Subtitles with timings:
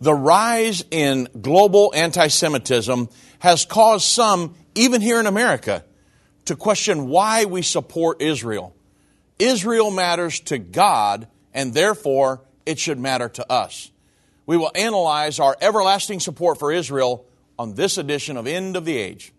[0.00, 3.08] The rise in global anti Semitism
[3.40, 5.84] has caused some, even here in America,
[6.44, 8.76] to question why we support Israel.
[9.40, 13.90] Israel matters to God, and therefore it should matter to us.
[14.46, 17.26] We will analyze our everlasting support for Israel
[17.58, 19.32] on this edition of End of the Age.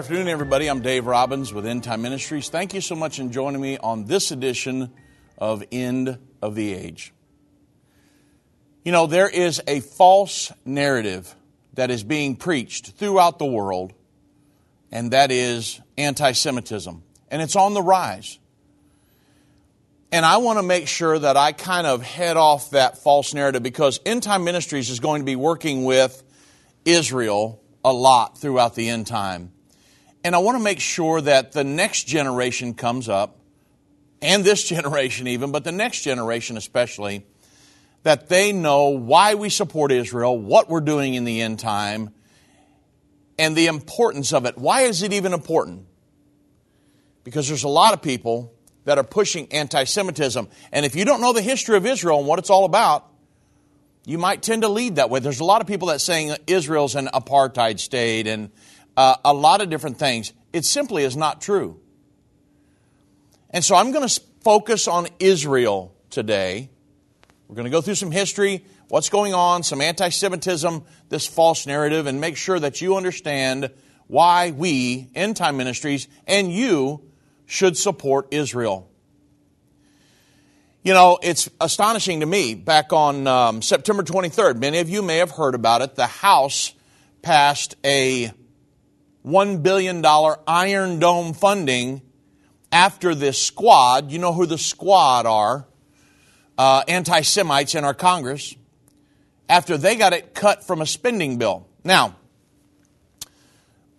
[0.00, 0.66] Afternoon, everybody.
[0.66, 2.48] I'm Dave Robbins with End Time Ministries.
[2.48, 4.90] Thank you so much for joining me on this edition
[5.36, 7.12] of End of the Age.
[8.82, 11.34] You know, there is a false narrative
[11.74, 13.92] that is being preached throughout the world,
[14.90, 17.02] and that is anti Semitism.
[17.30, 18.38] And it's on the rise.
[20.10, 23.62] And I want to make sure that I kind of head off that false narrative
[23.62, 26.22] because End Time Ministries is going to be working with
[26.86, 29.52] Israel a lot throughout the end time.
[30.22, 33.38] And I want to make sure that the next generation comes up,
[34.20, 37.24] and this generation even, but the next generation especially,
[38.02, 42.14] that they know why we support Israel, what we're doing in the end time,
[43.38, 44.58] and the importance of it.
[44.58, 45.86] Why is it even important?
[47.24, 48.52] Because there's a lot of people
[48.84, 50.48] that are pushing anti Semitism.
[50.72, 53.06] And if you don't know the history of Israel and what it's all about,
[54.04, 55.20] you might tend to lead that way.
[55.20, 58.50] There's a lot of people that saying Israel's an apartheid state and
[59.00, 60.34] uh, a lot of different things.
[60.52, 61.80] It simply is not true.
[63.48, 66.68] And so I'm going to focus on Israel today.
[67.48, 71.66] We're going to go through some history, what's going on, some anti Semitism, this false
[71.66, 73.70] narrative, and make sure that you understand
[74.06, 77.02] why we, End Time Ministries, and you
[77.46, 78.90] should support Israel.
[80.82, 82.54] You know, it's astonishing to me.
[82.54, 85.94] Back on um, September 23rd, many of you may have heard about it.
[85.94, 86.74] The House
[87.22, 88.32] passed a
[89.26, 90.04] $1 billion
[90.46, 92.02] Iron Dome funding
[92.72, 94.10] after this squad.
[94.10, 95.66] You know who the squad are
[96.58, 98.54] uh, anti Semites in our Congress.
[99.48, 101.66] After they got it cut from a spending bill.
[101.82, 102.16] Now,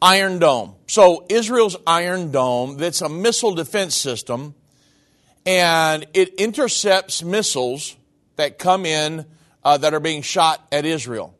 [0.02, 0.76] Iron Dome.
[0.88, 4.56] So, Israel's Iron Dome, that's a missile defense system,
[5.46, 7.96] and it intercepts missiles
[8.38, 9.26] that come in
[9.64, 11.38] uh, that are being shot at Israel.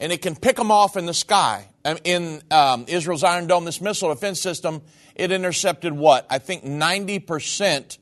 [0.00, 1.68] And it can pick them off in the sky.
[1.86, 4.80] Um, in um, Israel's Iron Dome, this missile defense system,
[5.14, 6.26] it intercepted what?
[6.30, 7.98] I think 90%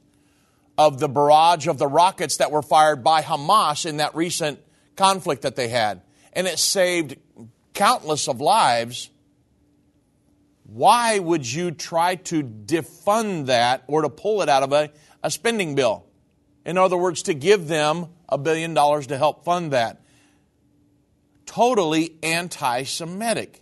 [0.78, 4.60] of the barrage of the rockets that were fired by Hamas in that recent
[4.97, 6.03] conflict that they had.
[6.32, 7.16] And it saved
[7.75, 9.10] countless of lives.
[10.65, 14.91] Why would you try to defund that or to pull it out of a,
[15.22, 16.06] a spending bill?
[16.65, 20.00] In other words, to give them a billion dollars to help fund that.
[21.44, 23.62] Totally anti Semitic.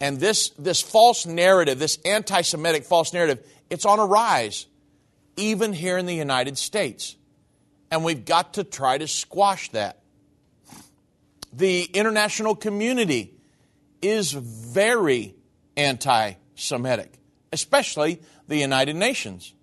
[0.00, 4.66] And this, this false narrative, this anti Semitic false narrative, it's on a rise,
[5.36, 7.16] even here in the United States.
[7.90, 9.98] And we've got to try to squash that.
[11.52, 13.34] The international community
[14.00, 15.34] is very
[15.76, 17.18] anti Semitic,
[17.52, 19.54] especially the United Nations.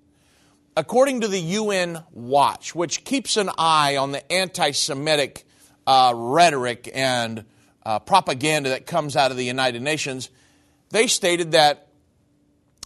[0.76, 5.46] According to the UN Watch, which keeps an eye on the anti Semitic
[5.88, 7.46] uh, rhetoric and
[7.88, 10.30] uh, propaganda that comes out of the United Nations,
[10.90, 11.88] they stated that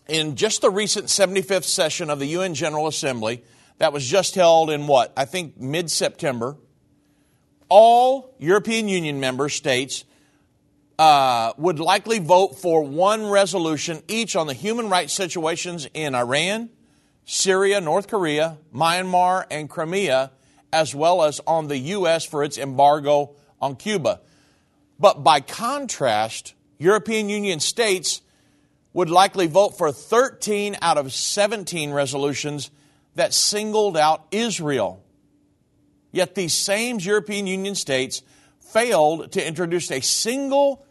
[0.07, 3.43] in just the recent 75th session of the UN General Assembly,
[3.79, 5.11] that was just held in what?
[5.17, 6.55] I think mid September,
[7.67, 10.05] all European Union member states
[10.99, 16.69] uh, would likely vote for one resolution each on the human rights situations in Iran,
[17.25, 20.31] Syria, North Korea, Myanmar, and Crimea,
[20.71, 22.23] as well as on the U.S.
[22.23, 24.21] for its embargo on Cuba.
[25.01, 28.21] But by contrast, European Union states
[28.93, 32.69] would likely vote for 13 out of 17 resolutions
[33.15, 35.03] that singled out Israel.
[36.11, 38.21] Yet these same European Union states
[38.59, 40.85] failed to introduce a single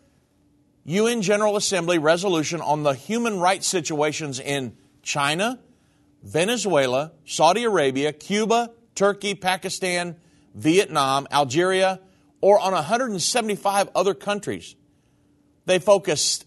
[0.84, 5.60] UN General Assembly resolution on the human rights situations in China,
[6.24, 10.16] Venezuela, Saudi Arabia, Cuba, Turkey, Pakistan,
[10.54, 12.00] Vietnam, Algeria,
[12.40, 14.74] or on 175 other countries.
[15.66, 16.46] They focused.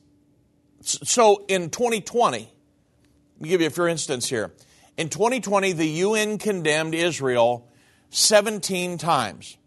[0.82, 4.52] So in 2020, let me give you a for instance here.
[4.98, 7.68] In 2020, the UN condemned Israel
[8.10, 9.58] 17 times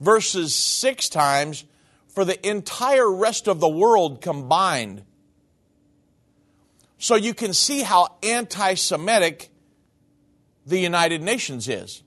[0.00, 1.64] versus six times
[2.08, 5.02] for the entire rest of the world combined.
[6.98, 9.50] So you can see how anti Semitic
[10.66, 12.02] the United Nations is,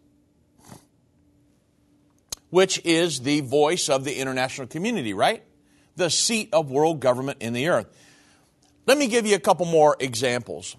[2.52, 5.44] which is the voice of the international community, right?
[5.96, 7.88] The seat of world government in the earth.
[8.86, 10.76] Let me give you a couple more examples.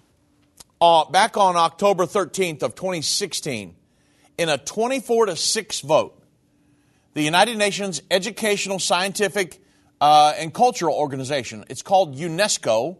[0.79, 3.75] Uh, back on October 13th of 2016,
[4.37, 6.21] in a 24 to 6 vote,
[7.13, 9.61] the United Nations Educational, Scientific,
[10.01, 12.97] uh, and Cultural Organization, it's called UNESCO,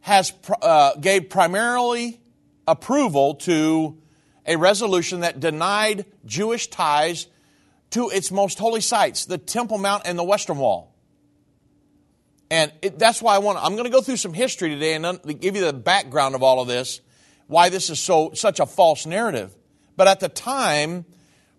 [0.00, 0.32] has
[0.62, 2.20] uh, gave primarily
[2.66, 3.98] approval to
[4.46, 7.26] a resolution that denied Jewish ties
[7.90, 10.94] to its most holy sites, the Temple Mount and the Western Wall.
[12.50, 13.58] And it, that's why I want.
[13.58, 16.60] I'm going to go through some history today and give you the background of all
[16.60, 17.00] of this,
[17.48, 19.54] why this is so such a false narrative.
[19.96, 21.04] But at the time,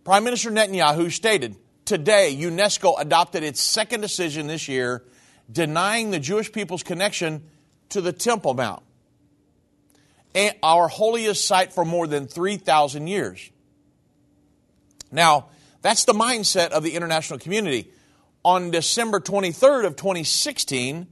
[0.06, 5.04] Prime Minister Netanyahu stated, "Today, UNESCO adopted its second decision this year,
[5.52, 7.44] denying the Jewish people's connection
[7.90, 8.84] to the Temple Mount,
[10.62, 13.50] our holiest site for more than 3,000 years.
[15.12, 15.48] Now,
[15.82, 17.92] that's the mindset of the international community.
[18.44, 21.08] On December 23rd of 2016,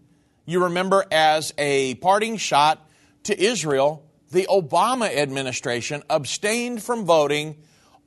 [0.46, 2.88] you remember as a parting shot
[3.24, 7.58] to Israel, the Obama administration abstained from voting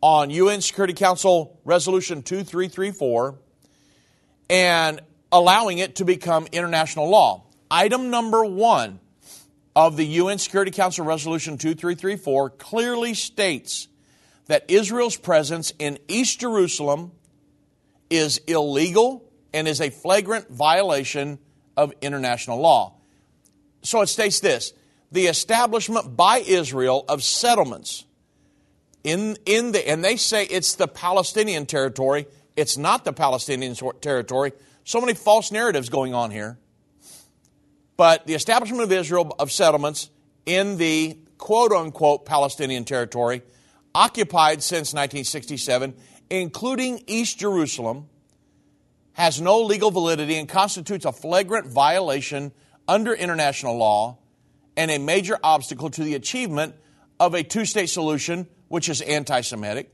[0.01, 3.39] on UN Security Council Resolution 2334
[4.51, 5.01] and
[5.33, 7.45] allowing it to become international law.
[7.71, 9.01] Item number one
[9.75, 13.89] of the UN Security Council Resolution 2334 clearly states
[14.49, 17.13] that Israel's presence in East Jerusalem
[18.11, 19.25] is illegal
[19.55, 21.39] and is a flagrant violation
[21.77, 22.95] of international law.
[23.83, 24.73] So it states this
[25.11, 28.05] the establishment by Israel of settlements
[29.05, 32.27] in, in the, and they say it's the Palestinian territory.
[32.57, 34.53] It's not the Palestinian territory.
[34.85, 36.59] So many false narratives going on here.
[37.97, 40.11] But the establishment of Israel of settlements
[40.45, 43.43] in the quote unquote Palestinian territory,
[43.99, 45.95] occupied since 1967,
[46.31, 48.09] including East Jerusalem,
[49.15, 52.53] has no legal validity and constitutes a flagrant violation
[52.87, 54.19] under international law
[54.77, 56.77] and a major obstacle to the achievement
[57.19, 59.93] of a two state solution, which is anti Semitic.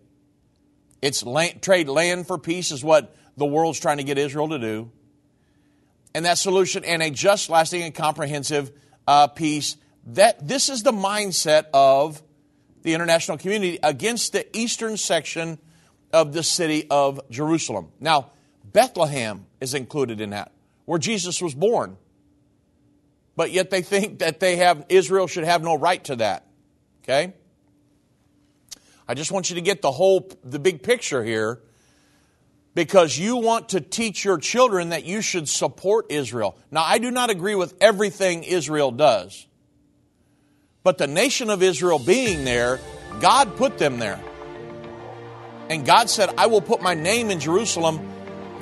[1.00, 4.58] It's land, trade land for peace, is what the world's trying to get Israel to
[4.58, 4.90] do
[6.14, 8.70] and that solution and a just, lasting, and comprehensive
[9.06, 9.76] uh, peace.
[10.08, 12.22] That this is the mindset of
[12.84, 15.58] the international community against the eastern section
[16.12, 17.88] of the city of Jerusalem.
[17.98, 18.30] Now,
[18.72, 20.52] Bethlehem is included in that,
[20.84, 21.96] where Jesus was born.
[23.36, 26.46] But yet they think that they have Israel should have no right to that.
[27.02, 27.34] Okay?
[29.08, 31.60] I just want you to get the whole the big picture here
[32.74, 36.56] because you want to teach your children that you should support Israel.
[36.70, 39.46] Now, I do not agree with everything Israel does,
[40.84, 42.78] but the nation of Israel being there,
[43.20, 44.22] God put them there.
[45.70, 48.06] And God said, I will put my name in Jerusalem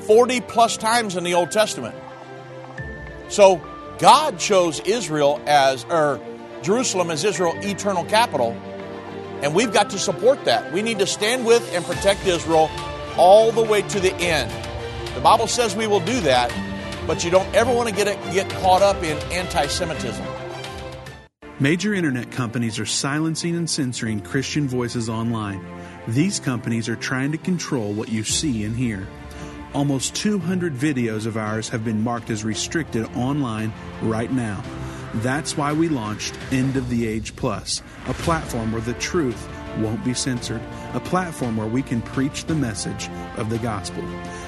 [0.06, 1.96] 40 plus times in the Old Testament.
[3.28, 3.60] So
[3.98, 6.20] God chose Israel as, or
[6.62, 8.52] Jerusalem as Israel's eternal capital,
[9.42, 10.72] and we've got to support that.
[10.72, 12.70] We need to stand with and protect Israel
[13.16, 14.50] all the way to the end.
[15.16, 16.54] The Bible says we will do that,
[17.06, 20.24] but you don't ever want to get, it, get caught up in anti Semitism.
[21.62, 25.64] Major internet companies are silencing and censoring Christian voices online.
[26.08, 29.06] These companies are trying to control what you see and hear.
[29.72, 34.60] Almost 200 videos of ours have been marked as restricted online right now.
[35.14, 40.04] That's why we launched End of the Age Plus, a platform where the truth won't
[40.04, 40.62] be censored,
[40.94, 44.02] a platform where we can preach the message of the gospel.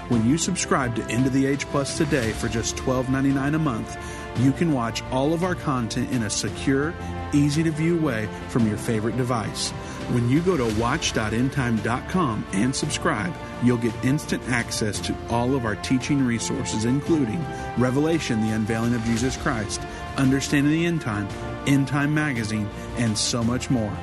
[0.09, 3.97] When you subscribe to End of the Age Plus today for just $12.99 a month,
[4.39, 6.93] you can watch all of our content in a secure,
[7.33, 9.71] easy to view way from your favorite device.
[10.13, 13.33] When you go to watch.endtime.com and subscribe,
[13.63, 17.43] you'll get instant access to all of our teaching resources, including
[17.79, 19.81] Revelation, the unveiling of Jesus Christ,
[20.19, 21.27] Understanding the End Time,
[21.67, 22.69] End Time Magazine,
[22.99, 23.97] and so much more.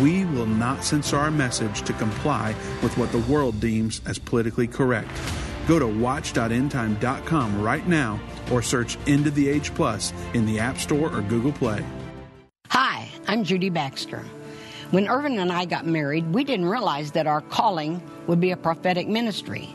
[0.00, 4.66] We will not censor our message to comply with what the world deems as politically
[4.66, 5.10] correct.
[5.66, 8.20] Go to watch.endtime.com right now
[8.52, 11.84] or search End of the Age Plus in the App Store or Google Play.
[12.68, 14.24] Hi, I'm Judy Baxter.
[14.92, 18.56] When Irvin and I got married, we didn't realize that our calling would be a
[18.56, 19.68] prophetic ministry.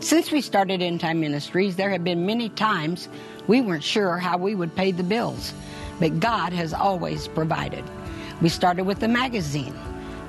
[0.00, 3.08] Since we started End Time Ministries, there have been many times
[3.46, 5.52] we weren't sure how we would pay the bills.
[6.00, 7.84] but God has always provided.
[8.40, 9.74] We started with the magazine,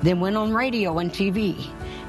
[0.02, 1.56] then went on radio and TV,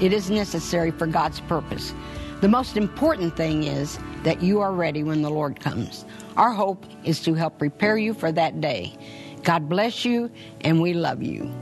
[0.00, 1.92] It is necessary for God's purpose.
[2.40, 6.06] The most important thing is that you are ready when the Lord comes.
[6.38, 8.96] Our hope is to help prepare you for that day.
[9.42, 10.30] God bless you,
[10.62, 11.52] and we love you.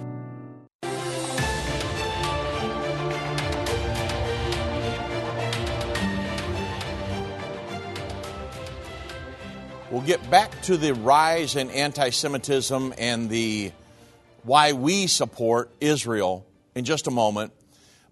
[9.90, 13.72] We'll get back to the rise in anti Semitism and the
[14.44, 17.52] why we support Israel in just a moment.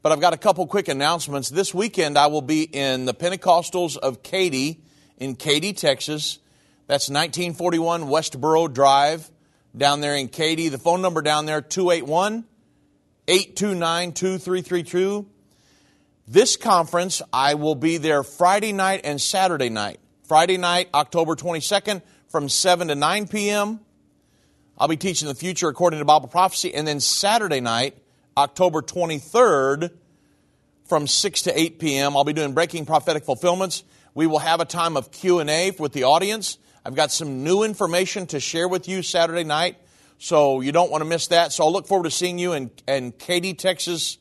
[0.06, 1.48] But I've got a couple quick announcements.
[1.48, 4.80] This weekend I will be in the Pentecostals of Katy
[5.18, 6.38] in Katy, Texas.
[6.86, 9.28] That's 1941 Westboro Drive
[9.76, 10.68] down there in Katy.
[10.68, 12.44] The phone number down there 281
[13.26, 15.26] 829 2332.
[16.28, 19.98] This conference I will be there Friday night and Saturday night.
[20.22, 23.80] Friday night, October 22nd, from 7 to 9 p.m.
[24.78, 26.72] I'll be teaching the future according to Bible prophecy.
[26.72, 27.98] And then Saturday night,
[28.36, 29.90] October 23rd,
[30.84, 33.82] from 6 to 8 p.m., I'll be doing Breaking Prophetic Fulfillments.
[34.14, 36.58] We will have a time of Q&A with the audience.
[36.84, 39.76] I've got some new information to share with you Saturday night,
[40.18, 41.52] so you don't want to miss that.
[41.52, 44.18] So I'll look forward to seeing you in, in Katy, Texas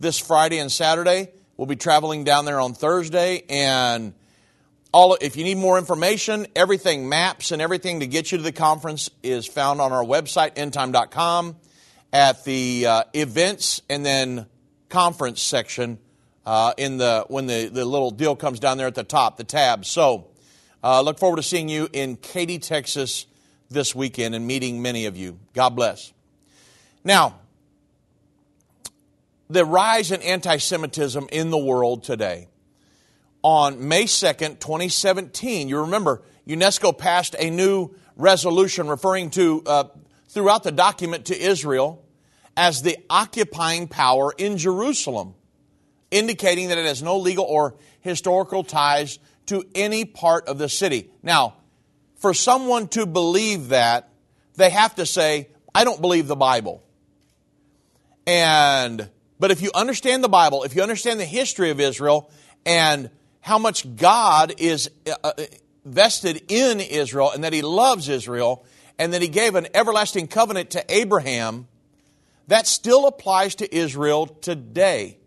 [0.00, 1.30] this Friday and Saturday.
[1.56, 4.14] We'll be traveling down there on Thursday and
[4.92, 8.52] all, if you need more information, everything, maps and everything to get you to the
[8.52, 11.56] conference is found on our website, endtime.com,
[12.16, 14.46] at the uh, events and then
[14.88, 15.98] conference section
[16.46, 19.44] uh, in the when the, the little deal comes down there at the top, the
[19.44, 19.84] tab.
[19.84, 20.28] So
[20.82, 23.26] uh, look forward to seeing you in Katy, Texas
[23.68, 25.38] this weekend and meeting many of you.
[25.52, 26.14] God bless.
[27.04, 27.38] Now,
[29.50, 32.48] the rise in anti Semitism in the world today
[33.42, 35.68] on May 2nd, 2017.
[35.68, 39.84] You remember, UNESCO passed a new resolution referring to, uh,
[40.30, 42.04] throughout the document, to Israel
[42.56, 45.34] as the occupying power in Jerusalem,
[46.10, 51.10] indicating that it has no legal or historical ties to any part of the city.
[51.22, 51.54] Now,
[52.16, 54.08] for someone to believe that,
[54.54, 56.82] they have to say, I don't believe the Bible.
[58.26, 59.08] And,
[59.38, 62.30] but if you understand the Bible, if you understand the history of Israel,
[62.64, 63.10] and
[63.40, 65.32] how much God is uh, uh,
[65.84, 68.64] vested in Israel and that He loves Israel
[68.98, 71.68] and that He gave an everlasting covenant to Abraham,
[72.48, 75.18] that still applies to Israel today.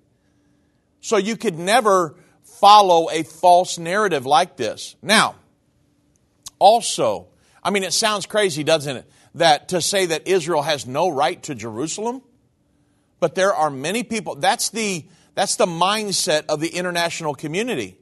[1.02, 4.96] So you could never follow a false narrative like this.
[5.02, 5.36] Now,
[6.60, 7.28] also,
[7.64, 9.12] I mean, it sounds crazy, doesn't it?
[9.36, 12.22] That to say that Israel has no right to Jerusalem,
[13.20, 14.36] but there are many people.
[14.36, 18.00] That's the that's the mindset of the international community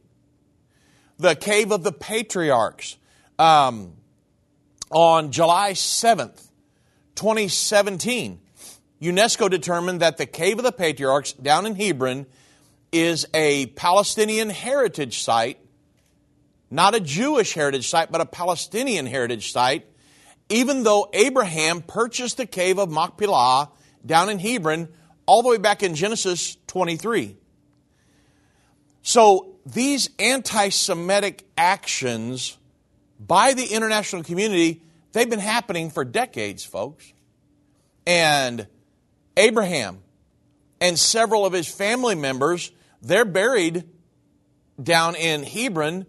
[1.17, 2.97] the Cave of the Patriarchs
[3.39, 3.93] um,
[4.89, 6.49] on July 7th,
[7.15, 8.39] 2017.
[9.01, 12.25] UNESCO determined that the Cave of the Patriarchs down in Hebron
[12.91, 15.59] is a Palestinian heritage site,
[16.71, 19.85] not a Jewish heritage site, but a Palestinian heritage site,
[20.49, 23.69] even though Abraham purchased the cave of Machpelah
[24.05, 24.87] down in Hebron
[25.25, 27.37] all the way back in Genesis 23.
[29.03, 32.57] So these anti Semitic actions
[33.19, 37.11] by the international community, they've been happening for decades, folks.
[38.05, 38.67] And
[39.37, 39.99] Abraham
[40.81, 43.85] and several of his family members, they're buried
[44.81, 46.05] down in Hebron,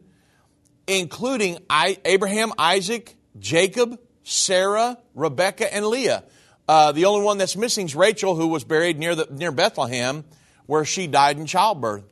[0.87, 6.25] including Abraham, Isaac, Jacob, Sarah, Rebecca, and Leah.
[6.67, 10.25] Uh, the only one that's missing is Rachel, who was buried near, the, near Bethlehem,
[10.67, 12.05] where she died in childbirth.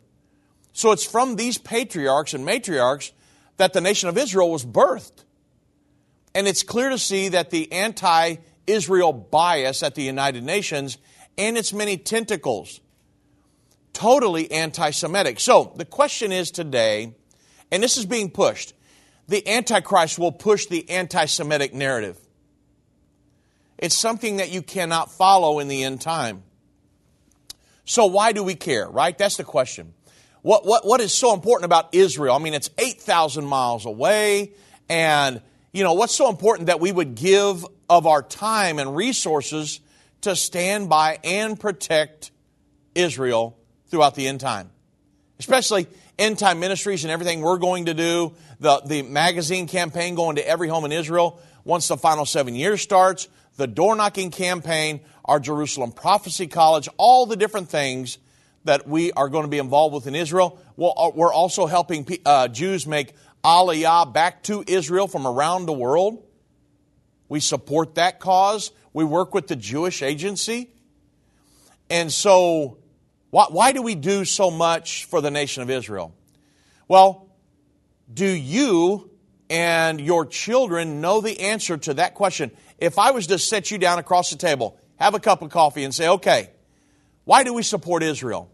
[0.73, 3.12] So it's from these patriarchs and matriarchs
[3.56, 5.25] that the nation of Israel was birthed.
[6.35, 10.99] And it's clear to see that the anti Israel bias at the United Nations
[11.38, 12.80] and its many tentacles,
[13.92, 15.40] totally anti Semitic.
[15.40, 17.14] So the question is today,
[17.70, 18.75] and this is being pushed,
[19.28, 22.18] the Antichrist will push the anti Semitic narrative.
[23.78, 26.42] It's something that you cannot follow in the end time.
[27.85, 29.16] So why do we care, right?
[29.16, 29.94] That's the question.
[30.42, 32.35] What, what, what is so important about Israel?
[32.35, 34.52] I mean, it's 8,000 miles away,
[34.88, 35.42] and,
[35.76, 39.80] you know, what's so important that we would give of our time and resources
[40.23, 42.30] to stand by and protect
[42.95, 44.71] Israel throughout the end time?
[45.38, 45.87] Especially
[46.18, 50.49] end time ministries and everything we're going to do, the, the magazine campaign going to
[50.49, 53.28] every home in Israel once the final seven years starts,
[53.59, 58.16] the door knocking campaign, our Jerusalem Prophecy College, all the different things
[58.64, 60.59] that we are going to be involved with in Israel.
[60.78, 63.12] Uh, we're also helping uh, Jews make
[63.45, 66.23] aliyah back to Israel from around the world.
[67.28, 68.71] We support that cause.
[68.93, 70.71] We work with the Jewish Agency.
[71.90, 72.78] And so,
[73.31, 76.14] why, why do we do so much for the nation of Israel?
[76.88, 77.28] Well,
[78.12, 79.11] do you
[79.50, 82.50] and your children know the answer to that question?
[82.78, 85.85] If I was to set you down across the table, have a cup of coffee,
[85.85, 86.50] and say, okay,
[87.25, 88.50] why do we support Israel?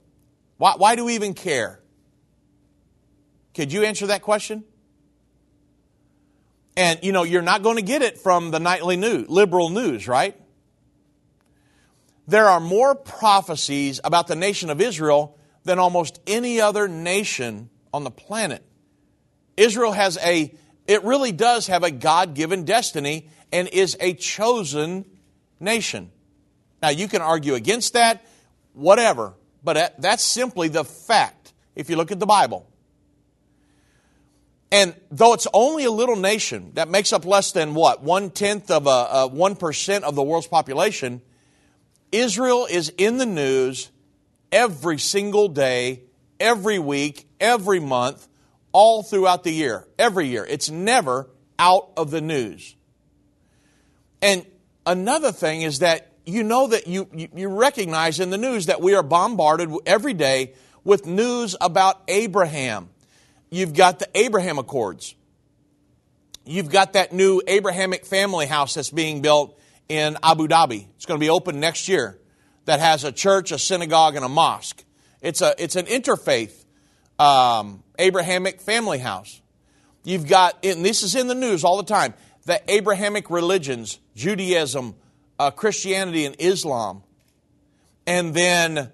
[0.57, 1.81] Why, why do we even care?
[3.55, 4.65] Could you answer that question?
[6.77, 10.09] And, you know, you're not going to get it from the nightly news, liberal news,
[10.09, 10.37] right?
[12.27, 18.05] There are more prophecies about the nation of Israel than almost any other nation on
[18.05, 18.65] the planet.
[19.57, 20.55] Israel has a,
[20.87, 25.05] it really does have a God given destiny and is a chosen
[25.61, 26.11] nation.
[26.81, 28.25] Now, you can argue against that,
[28.73, 32.67] whatever, but that's simply the fact if you look at the Bible.
[34.73, 38.71] And though it's only a little nation that makes up less than what, one tenth
[38.71, 41.21] of a, one percent of the world's population,
[42.11, 43.91] Israel is in the news
[44.51, 46.05] every single day,
[46.41, 48.27] every week, every month,
[48.73, 50.47] all throughout the year, every year.
[50.49, 52.75] It's never out of the news.
[54.23, 54.47] And
[54.87, 58.95] another thing is that you know that you, you recognize in the news that we
[58.95, 62.89] are bombarded every day with news about Abraham
[63.53, 65.15] you've got the Abraham Accords.
[66.45, 69.57] You've got that new Abrahamic family house that's being built
[69.89, 70.87] in Abu Dhabi.
[70.97, 72.19] It's going to be open next year.
[72.65, 74.85] That has a church, a synagogue, and a mosque.
[75.21, 76.65] It's a it's an interfaith
[77.19, 79.41] um, Abrahamic family house.
[80.05, 84.97] You've got, and this is in the news all the time, the Abrahamic religions, Judaism,
[85.39, 87.03] uh, Christianity, and Islam,
[88.07, 88.91] and then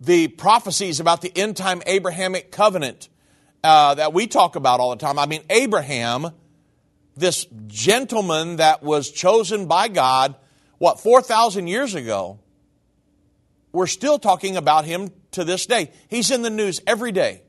[0.00, 3.08] the prophecies about the end time Abrahamic covenant
[3.64, 5.18] uh, that we talk about all the time.
[5.18, 6.28] I mean, Abraham,
[7.16, 10.36] this gentleman that was chosen by God,
[10.76, 12.38] what, 4,000 years ago,
[13.72, 15.90] we're still talking about him to this day.
[16.08, 17.40] He's in the news every day.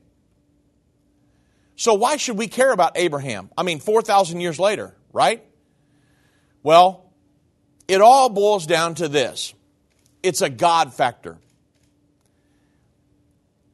[1.76, 3.50] So, why should we care about Abraham?
[3.56, 5.44] I mean, 4,000 years later, right?
[6.62, 7.12] Well,
[7.86, 9.52] it all boils down to this
[10.22, 11.36] it's a God factor.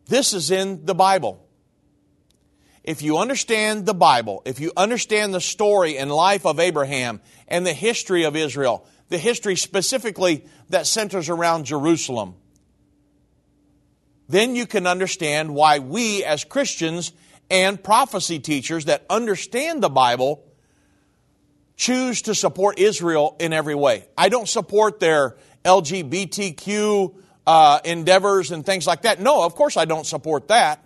[0.07, 1.42] This is in the Bible
[2.85, 7.65] if you understand the Bible, if you understand the story and life of Abraham and
[7.65, 12.35] the history of Israel, the history specifically that centers around Jerusalem,
[14.29, 17.13] then you can understand why we as Christians
[17.51, 20.43] and prophecy teachers that understand the Bible
[21.77, 24.07] choose to support Israel in every way.
[24.17, 27.15] I don't support their LGBTQ
[27.47, 29.21] uh, endeavors and things like that.
[29.21, 30.85] No, of course I don't support that.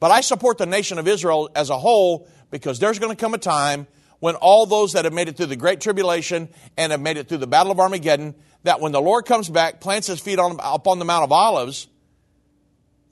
[0.00, 3.34] But I support the nation of Israel as a whole because there's going to come
[3.34, 3.86] a time
[4.18, 7.28] when all those that have made it through the Great Tribulation and have made it
[7.28, 8.34] through the Battle of Armageddon,
[8.64, 11.86] that when the Lord comes back, plants his feet on, upon the Mount of Olives,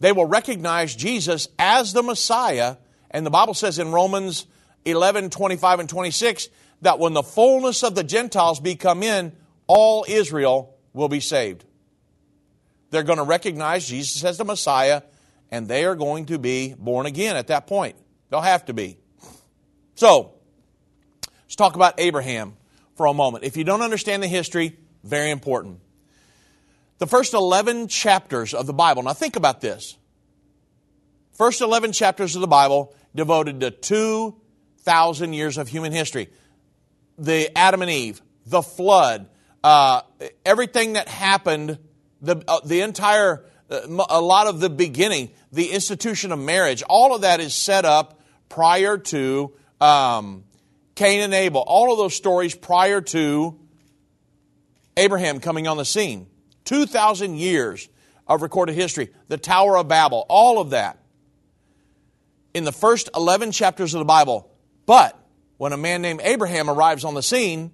[0.00, 2.76] they will recognize Jesus as the Messiah.
[3.10, 4.46] And the Bible says in Romans
[4.84, 6.48] 11, 25, and 26
[6.82, 9.32] that when the fullness of the Gentiles be come in,
[9.66, 11.64] all Israel will be saved.
[12.90, 15.02] They're going to recognize Jesus as the Messiah
[15.50, 17.96] and they are going to be born again at that point.
[18.30, 18.98] They'll have to be.
[19.94, 20.34] So,
[21.44, 22.56] let's talk about Abraham
[22.96, 23.44] for a moment.
[23.44, 25.80] If you don't understand the history, very important.
[26.98, 29.96] The first 11 chapters of the Bible, now think about this.
[31.32, 36.28] First 11 chapters of the Bible devoted to 2,000 years of human history.
[37.16, 39.28] The Adam and Eve, the flood,
[39.62, 40.02] uh,
[40.44, 41.78] everything that happened,
[42.20, 47.22] the, uh, the entire a lot of the beginning, the institution of marriage, all of
[47.22, 50.44] that is set up prior to um,
[50.94, 51.62] Cain and Abel.
[51.66, 53.58] All of those stories prior to
[54.96, 56.26] Abraham coming on the scene.
[56.64, 57.88] 2,000 years
[58.26, 59.10] of recorded history.
[59.28, 60.98] The Tower of Babel, all of that.
[62.54, 64.50] In the first 11 chapters of the Bible.
[64.86, 65.18] But
[65.58, 67.70] when a man named Abraham arrives on the scene,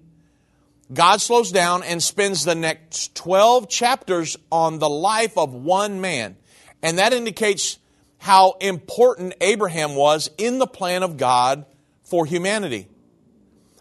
[0.93, 6.37] God slows down and spends the next 12 chapters on the life of one man.
[6.83, 7.79] And that indicates
[8.19, 11.65] how important Abraham was in the plan of God
[12.03, 12.87] for humanity.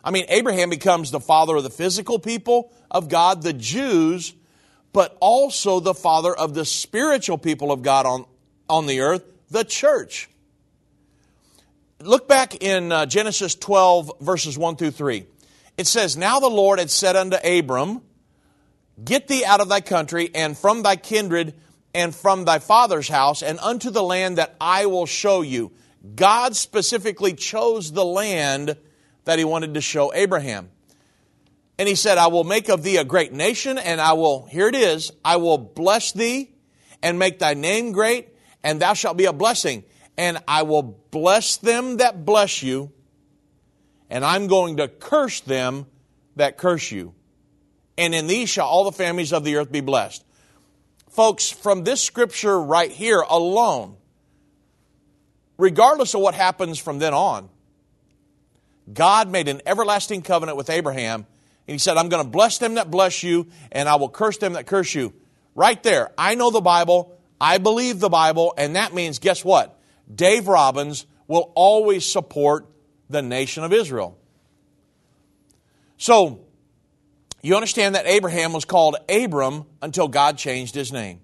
[0.03, 4.35] I mean, Abraham becomes the father of the physical people of God, the Jews,
[4.93, 8.27] but also the father of the spiritual people of God on,
[8.69, 10.29] on the earth, the church.
[12.01, 15.27] Look back in uh, Genesis 12, verses 1 through 3.
[15.77, 18.03] It says, Now the Lord had said unto Abram,
[19.03, 21.55] Get thee out of thy country and from thy kindred
[21.95, 25.73] and from thy father's house and unto the land that I will show you.
[26.15, 28.77] God specifically chose the land
[29.25, 30.71] that he wanted to show Abraham.
[31.79, 34.69] And he said, I will make of thee a great nation, and I will, here
[34.69, 36.53] it is, I will bless thee
[37.03, 38.29] and make thy name great,
[38.63, 39.85] and thou shalt be a blessing.
[40.17, 42.93] And I will bless them that bless you,
[44.11, 45.87] and I'm going to curse them
[46.37, 47.15] that curse you.
[47.97, 50.25] And in these shall all the families of the earth be blessed.
[51.11, 53.97] Folks, from this scripture right here alone,
[55.57, 57.49] regardless of what happens from then on,
[58.93, 61.27] God made an everlasting covenant with Abraham,
[61.67, 64.39] and he said, I'm going to bless them that bless you, and I will curse
[64.39, 65.15] them that curse you.
[65.55, 69.79] Right there, I know the Bible, I believe the Bible, and that means, guess what?
[70.13, 72.67] Dave Robbins will always support
[73.09, 74.19] the nation of Israel.
[75.97, 76.41] So,
[77.43, 81.21] you understand that Abraham was called Abram until God changed his name.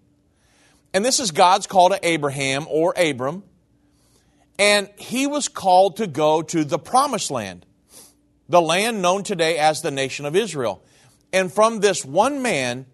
[0.92, 3.42] And this is God's call to Abraham or Abram
[4.60, 7.64] and he was called to go to the promised land,
[8.46, 10.84] the land known today as the nation of Israel.
[11.32, 12.84] And from this one man,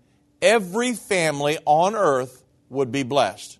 [0.40, 3.58] every family on earth would be blessed.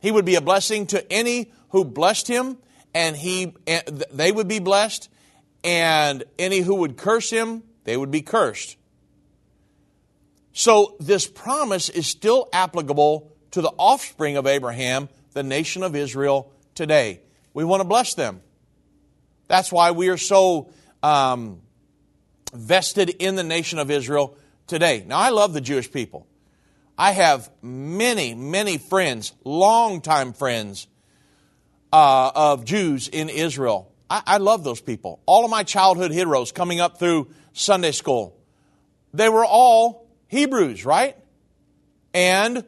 [0.00, 2.56] He would be a blessing to any who blessed him,
[2.94, 5.08] and he, and they would be blessed,
[5.64, 8.76] and any who would curse him, they would be cursed.
[10.52, 16.52] So this promise is still applicable to the offspring of Abraham, the nation of Israel
[16.74, 17.20] today.
[17.54, 18.40] We want to bless them.
[19.46, 20.70] That's why we are so
[21.02, 21.60] um,
[22.52, 25.04] vested in the nation of Israel today.
[25.06, 26.26] Now, I love the Jewish people.
[26.96, 30.88] I have many, many friends, longtime friends
[31.92, 33.92] uh, of Jews in Israel.
[34.10, 35.20] I, I love those people.
[35.26, 38.36] All of my childhood heroes coming up through Sunday school,
[39.12, 41.16] they were all Hebrews, right?
[42.14, 42.64] And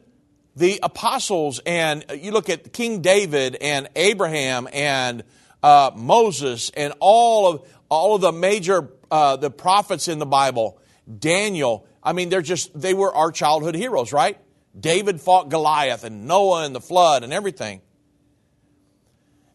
[0.55, 5.23] the apostles, and you look at King David and Abraham and
[5.63, 10.79] uh, Moses and all of all of the major uh, the prophets in the Bible,
[11.19, 11.85] Daniel.
[12.03, 14.37] I mean, they're just they were our childhood heroes, right?
[14.77, 17.81] David fought Goliath and Noah and the flood and everything.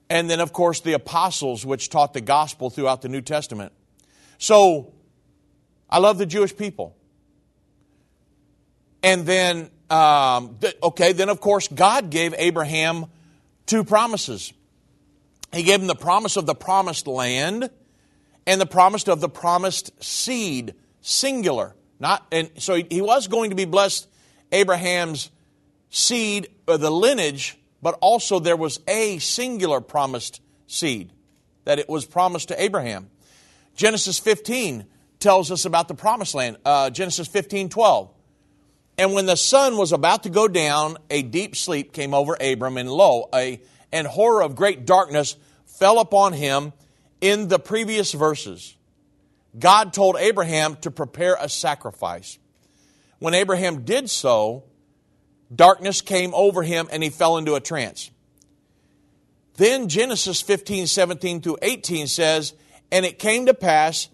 [0.08, 3.72] And then, of course, the apostles, which taught the gospel throughout the New Testament.
[4.38, 4.92] So,
[5.90, 6.96] I love the Jewish people.
[9.02, 13.06] And then um, okay, then of course God gave Abraham
[13.66, 14.52] two promises.
[15.52, 17.70] He gave him the promise of the promised land
[18.46, 21.74] and the promise of the promised seed, singular.
[21.98, 24.08] Not, and so he, he was going to be blessed,
[24.52, 25.30] Abraham's
[25.88, 31.12] seed, or the lineage, but also there was a singular promised seed
[31.64, 33.10] that it was promised to Abraham.
[33.74, 34.86] Genesis 15
[35.18, 36.56] tells us about the promised land.
[36.64, 38.10] Uh, Genesis 15 12.
[38.98, 42.78] And when the sun was about to go down, a deep sleep came over Abram,
[42.78, 43.60] and lo, a
[43.92, 45.36] and horror of great darkness
[45.66, 46.72] fell upon him
[47.20, 48.76] in the previous verses.
[49.58, 52.38] God told Abraham to prepare a sacrifice.
[53.18, 54.64] When Abraham did so,
[55.54, 58.10] darkness came over him and he fell into a trance.
[59.56, 62.54] Then Genesis 15, 17 through 18 says,
[62.92, 64.08] And it came to pass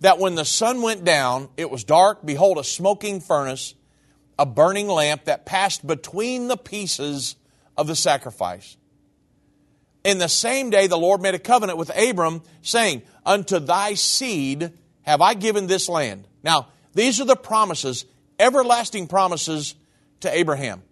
[0.00, 3.74] that when the sun went down, it was dark, behold, a smoking furnace
[4.38, 7.36] a burning lamp that passed between the pieces
[7.76, 8.76] of the sacrifice.
[10.04, 14.72] In the same day, the Lord made a covenant with Abram, saying, Unto thy seed
[15.02, 16.28] have I given this land.
[16.44, 18.06] Now, these are the promises,
[18.38, 19.74] everlasting promises
[20.20, 20.82] to Abraham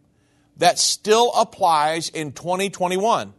[0.57, 3.35] that still applies in 2021.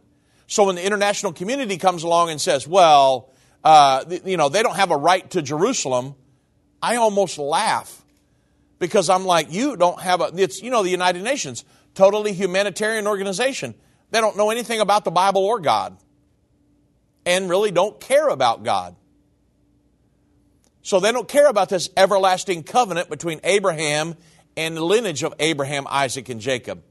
[0.46, 3.30] So when the international community comes along and says, well,
[3.64, 6.14] uh, you know, they don't have a right to Jerusalem,
[6.80, 8.04] I almost laugh
[8.78, 13.06] because I'm like, you don't have a, it's, you know, the United Nations, totally humanitarian
[13.06, 13.74] organization.
[14.10, 15.96] They don't know anything about the Bible or God
[17.26, 18.94] and really don't care about God.
[20.82, 24.16] So they don't care about this everlasting covenant between Abraham
[24.58, 26.82] and the lineage of Abraham, Isaac, and Jacob.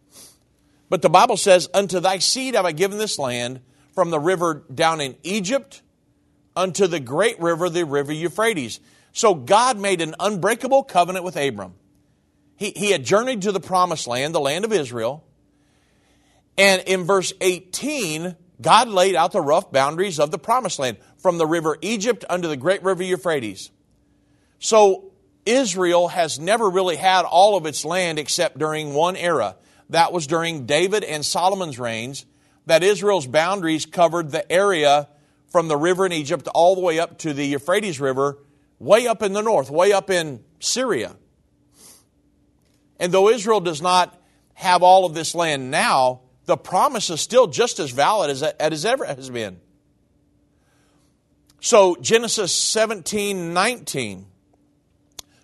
[0.89, 3.60] But the Bible says, Unto thy seed have I given this land,
[3.93, 5.82] from the river down in Egypt
[6.56, 8.80] unto the great river, the river Euphrates.
[9.12, 11.73] So God made an unbreakable covenant with Abram.
[12.56, 15.25] He, he had journeyed to the promised land, the land of Israel.
[16.58, 21.38] And in verse 18, God laid out the rough boundaries of the promised land from
[21.38, 23.71] the river Egypt unto the great river Euphrates.
[24.60, 25.07] So
[25.47, 29.55] Israel has never really had all of its land except during one era.
[29.89, 32.25] That was during David and Solomon's reigns,
[32.65, 35.07] that Israel's boundaries covered the area
[35.49, 38.38] from the river in Egypt all the way up to the Euphrates River,
[38.79, 41.15] way up in the north, way up in Syria.
[42.99, 44.19] And though Israel does not
[44.53, 48.60] have all of this land now, the promise is still just as valid as it
[48.60, 49.62] has ever has been.
[51.62, 54.25] So Genesis 17 19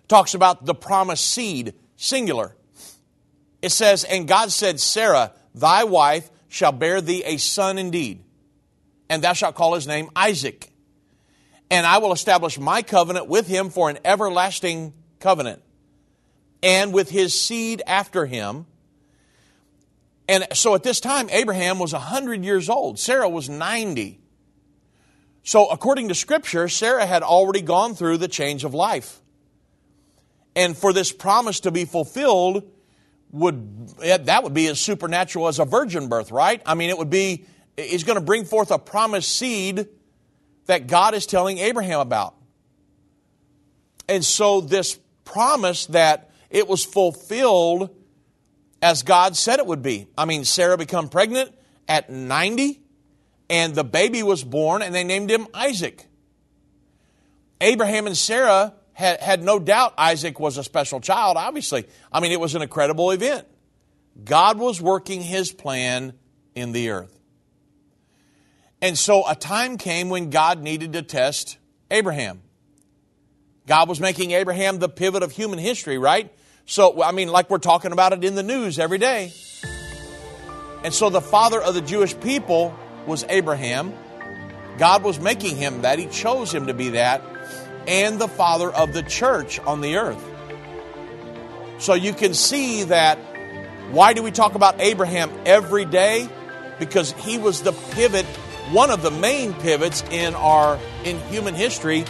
[0.08, 2.56] talks about the promised seed, singular.
[3.62, 8.22] It says, And God said, Sarah, thy wife, shall bear thee a son indeed,
[9.08, 10.70] and thou shalt call his name Isaac.
[11.70, 15.62] And I will establish my covenant with him for an everlasting covenant,
[16.62, 18.66] and with his seed after him.
[20.28, 24.20] And so at this time, Abraham was 100 years old, Sarah was 90.
[25.46, 29.20] So, according to Scripture, Sarah had already gone through the change of life.
[30.56, 32.70] And for this promise to be fulfilled,
[33.32, 36.62] would that would be as supernatural as a virgin birth, right?
[36.64, 39.88] I mean, it would be he's going to bring forth a promised seed
[40.66, 42.36] that God is telling Abraham about.
[44.08, 47.90] And so this promise that it was fulfilled
[48.80, 50.06] as God said it would be.
[50.16, 51.52] I mean, Sarah become pregnant
[51.88, 52.80] at 90
[53.50, 56.06] and the baby was born and they named him Isaac.
[57.60, 61.84] Abraham and Sarah had, had no doubt Isaac was a special child, obviously.
[62.12, 63.46] I mean, it was an incredible event.
[64.24, 66.14] God was working his plan
[66.54, 67.18] in the earth.
[68.80, 71.58] And so a time came when God needed to test
[71.90, 72.42] Abraham.
[73.66, 76.32] God was making Abraham the pivot of human history, right?
[76.66, 79.32] So, I mean, like we're talking about it in the news every day.
[80.84, 82.76] And so the father of the Jewish people
[83.06, 83.92] was Abraham.
[84.78, 85.98] God was making him that.
[85.98, 87.22] He chose him to be that
[87.86, 90.22] and the father of the church on the earth.
[91.78, 93.18] So you can see that
[93.90, 96.28] why do we talk about Abraham every day?
[96.78, 98.24] Because he was the pivot,
[98.72, 102.04] one of the main pivots in our in human history.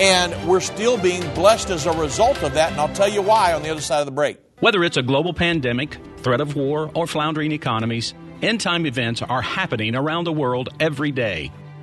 [0.00, 3.52] And we're still being blessed as a result of that, and I'll tell you why
[3.52, 4.38] on the other side of the break.
[4.60, 9.42] Whether it's a global pandemic, threat of war, or floundering economies, end time events are
[9.42, 11.52] happening around the world every day.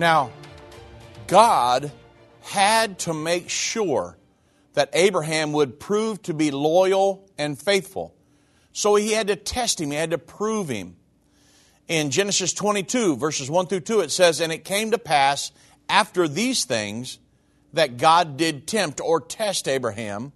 [0.00, 0.30] Now,
[1.26, 1.92] God
[2.40, 4.16] had to make sure
[4.72, 8.14] that Abraham would prove to be loyal and faithful.
[8.72, 10.96] So he had to test him, he had to prove him.
[11.86, 15.52] In Genesis 22, verses 1 through 2, it says, And it came to pass
[15.86, 17.18] after these things
[17.74, 20.32] that God did tempt or test Abraham,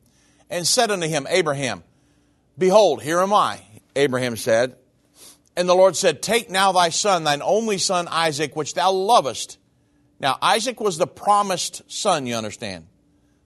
[0.50, 1.82] and said unto him, Abraham,
[2.58, 3.62] Behold, here am I,
[3.96, 4.76] Abraham said.
[5.56, 9.58] And the Lord said, Take now thy son, thine only son Isaac, which thou lovest.
[10.18, 12.86] Now, Isaac was the promised son, you understand,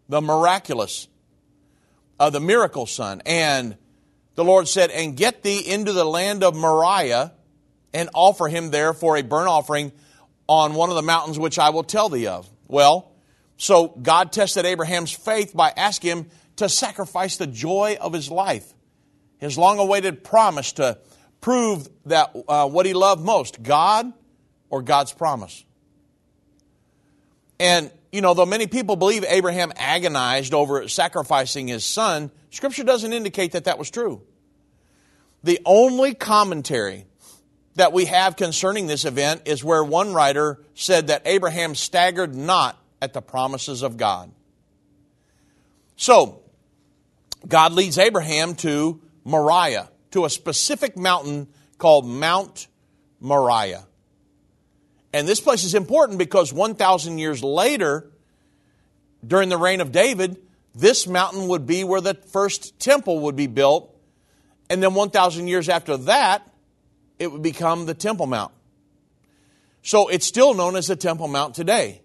[0.08, 1.08] the miraculous,
[2.18, 3.22] uh, the miracle son.
[3.26, 3.76] And
[4.36, 7.32] the Lord said, And get thee into the land of Moriah,
[7.92, 9.92] and offer him there for a burnt offering
[10.46, 12.48] on one of the mountains which I will tell thee of.
[12.68, 13.12] Well,
[13.56, 18.72] so God tested Abraham's faith by asking him to sacrifice the joy of his life,
[19.38, 20.98] his long awaited promise to
[21.40, 24.12] prove that uh, what he loved most, God
[24.70, 25.64] or God's promise.
[27.60, 33.12] And, you know, though many people believe Abraham agonized over sacrificing his son, Scripture doesn't
[33.12, 34.22] indicate that that was true.
[35.42, 37.06] The only commentary
[37.74, 42.76] that we have concerning this event is where one writer said that Abraham staggered not
[43.00, 44.32] at the promises of God.
[45.96, 46.42] So,
[47.46, 52.66] God leads Abraham to Moriah, to a specific mountain called Mount
[53.20, 53.84] Moriah.
[55.12, 58.10] And this place is important because 1,000 years later,
[59.26, 60.36] during the reign of David,
[60.74, 63.94] this mountain would be where the first temple would be built.
[64.70, 66.48] And then 1,000 years after that,
[67.18, 68.52] it would become the Temple Mount.
[69.82, 72.02] So it's still known as the Temple Mount today.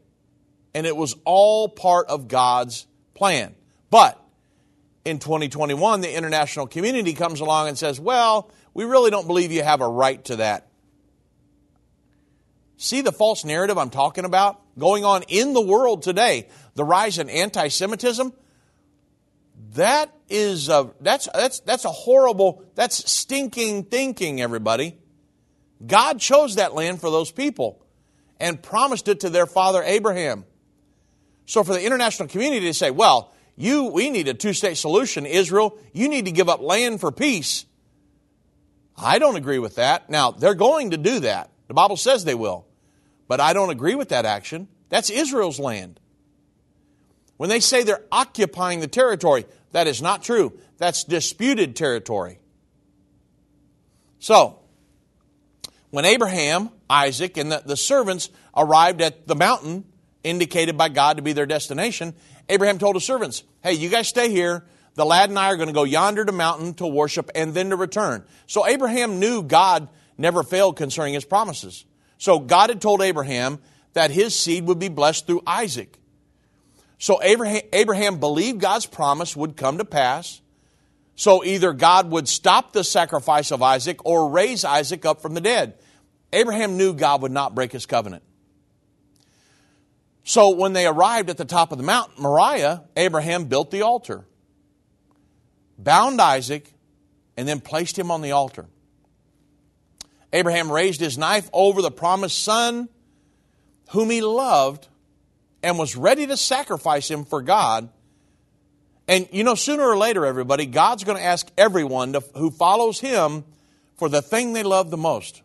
[0.74, 3.54] And it was all part of God's plan.
[3.90, 4.23] But
[5.06, 9.64] in 2021, the international community comes along and says, well, we really don't believe you
[9.64, 10.68] have a right to that.
[12.78, 16.50] See the false narrative I'm talking about going on in the world today?
[16.76, 18.34] The rise in anti Semitism?
[19.76, 24.98] That is a, that's, that's, that's a horrible, that's stinking thinking, everybody.
[25.86, 27.84] God chose that land for those people
[28.40, 30.46] and promised it to their father Abraham.
[31.46, 35.26] So for the international community to say, well, you, we need a two state solution,
[35.26, 37.66] Israel, you need to give up land for peace.
[38.98, 40.10] I don't agree with that.
[40.10, 41.50] Now, they're going to do that.
[41.68, 42.66] The Bible says they will.
[43.28, 44.68] But I don't agree with that action.
[44.90, 46.00] That's Israel's land.
[47.38, 50.58] When they say they're occupying the territory, that is not true.
[50.78, 52.40] That's disputed territory.
[54.20, 54.60] So,
[55.90, 59.86] when Abraham, Isaac, and the, the servants arrived at the mountain
[60.24, 62.14] indicated by God to be their destination,
[62.50, 64.66] Abraham told his servants, Hey, you guys stay here.
[64.96, 67.72] The lad and I are going to go yonder to mountain to worship and then
[67.72, 68.24] to return.
[68.46, 71.86] So Abraham knew God never failed concerning his promises.
[72.18, 73.60] So God had told Abraham
[73.94, 75.98] that his seed would be blessed through Isaac.
[77.00, 80.42] So Abraham, Abraham believed God's promise would come to pass.
[81.16, 85.42] So either God would stop the sacrifice of Isaac or raise Isaac up from the
[85.42, 85.76] dead.
[86.32, 88.24] Abraham knew God would not break his covenant.
[90.24, 94.26] So when they arrived at the top of the mountain, Moriah, Abraham built the altar,
[95.78, 96.72] bound Isaac,
[97.36, 98.68] and then placed him on the altar.
[100.32, 102.90] Abraham raised his knife over the promised son,
[103.92, 104.88] whom he loved,
[105.62, 107.90] and was ready to sacrifice him for God.
[109.08, 113.00] And you know, sooner or later, everybody, God's going to ask everyone to, who follows
[113.00, 113.44] him
[113.98, 115.42] for the thing they love the most.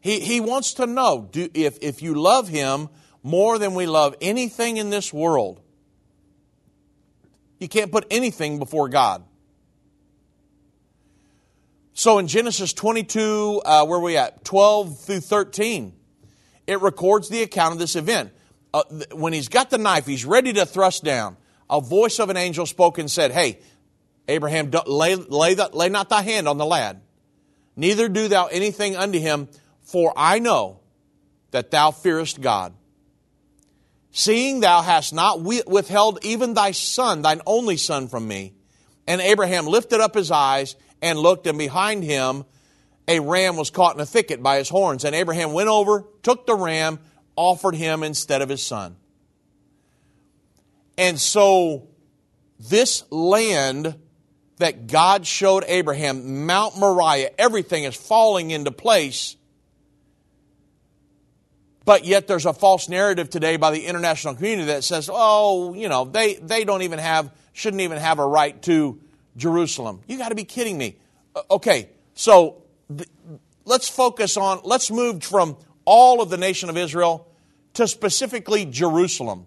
[0.00, 2.88] He, he wants to know do, if, if you love him
[3.22, 5.60] more than we love anything in this world,
[7.58, 9.24] you can't put anything before God.
[11.98, 14.44] So in Genesis 22, uh, where are we at?
[14.44, 15.92] 12 through 13,
[16.68, 18.30] it records the account of this event.
[18.72, 21.36] Uh, th- when he's got the knife, he's ready to thrust down.
[21.68, 23.58] A voice of an angel spoke and said, Hey,
[24.28, 27.00] Abraham, lay, lay, the, lay not thy hand on the lad,
[27.74, 29.48] neither do thou anything unto him,
[29.82, 30.78] for I know
[31.50, 32.74] that thou fearest God.
[34.10, 38.54] Seeing thou hast not withheld even thy son, thine only son, from me.
[39.06, 42.44] And Abraham lifted up his eyes and looked, and behind him
[43.08, 45.04] a ram was caught in a thicket by his horns.
[45.04, 46.98] And Abraham went over, took the ram,
[47.36, 48.96] offered him instead of his son.
[50.98, 51.88] And so,
[52.58, 53.94] this land
[54.58, 59.36] that God showed Abraham, Mount Moriah, everything is falling into place.
[61.88, 65.88] But yet there's a false narrative today by the international community that says, oh, you
[65.88, 69.00] know, they, they don't even have, shouldn't even have a right to
[69.38, 70.02] Jerusalem.
[70.06, 70.96] You got to be kidding me.
[71.50, 72.62] Okay, so
[72.94, 73.08] th-
[73.64, 77.26] let's focus on, let's move from all of the nation of Israel
[77.72, 79.46] to specifically Jerusalem.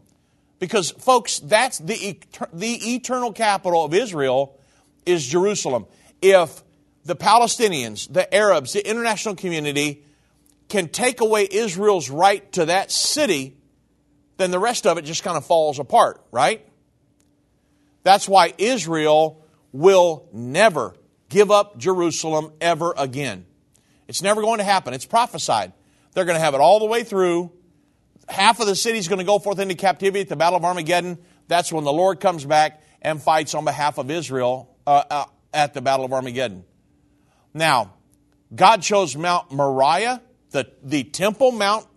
[0.58, 2.18] Because, folks, that's the,
[2.54, 4.60] the eternal capital of Israel
[5.06, 5.86] is Jerusalem.
[6.24, 6.64] If
[7.06, 10.06] the Palestinians, the Arabs, the international community
[10.72, 13.58] can take away Israel's right to that city,
[14.38, 16.66] then the rest of it just kind of falls apart, right?
[18.04, 20.96] That's why Israel will never
[21.28, 23.46] give up Jerusalem ever again.
[24.08, 24.94] It's never going to happen.
[24.94, 25.74] It's prophesied.
[26.14, 27.52] They're going to have it all the way through.
[28.30, 30.64] Half of the city is going to go forth into captivity at the Battle of
[30.64, 31.18] Armageddon.
[31.50, 35.74] That's when the Lord comes back and fights on behalf of Israel, uh, uh, at
[35.74, 36.64] the Battle of Armageddon.
[37.54, 37.96] Now,
[38.56, 40.22] God chose Mount Moriah,
[40.52, 41.88] the, the Temple Mount,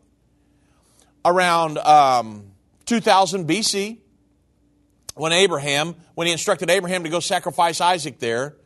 [1.24, 2.52] around um,
[2.86, 3.98] 2000 BC
[5.14, 8.56] when Abraham, when he instructed Abraham to go sacrifice Isaac there.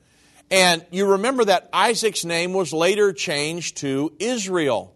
[0.51, 4.95] And you remember that Isaac's name was later changed to Israel.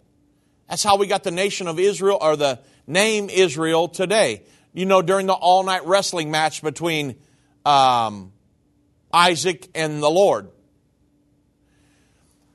[0.69, 4.43] That's how we got the nation of Israel, or the name Israel today.
[4.73, 7.17] You know, during the all night wrestling match between
[7.67, 8.33] um,
[9.13, 10.49] Isaac and the Lord.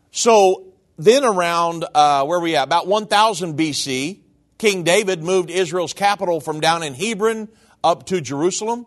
[0.10, 0.67] So
[0.98, 2.64] then, around uh, where we at?
[2.64, 4.20] About 1000 BC,
[4.58, 7.50] King David moved Israel's capital from down in Hebron
[7.84, 8.86] up to Jerusalem.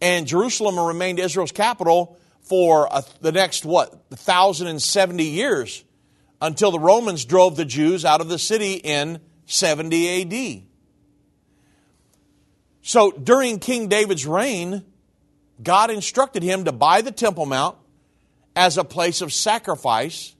[0.00, 5.84] And Jerusalem remained Israel's capital for uh, the next, what, 1,070 years
[6.40, 10.62] until the Romans drove the Jews out of the city in 70 AD.
[12.82, 14.84] So during King David's reign,
[15.62, 17.76] God instructed him to buy the Temple Mount
[18.54, 20.34] as a place of sacrifice,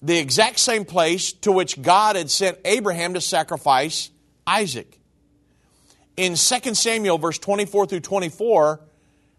[0.00, 4.10] the exact same place to which God had sent Abraham to sacrifice
[4.46, 4.98] Isaac.
[6.16, 8.80] In 2 Samuel, verse 24 through 24,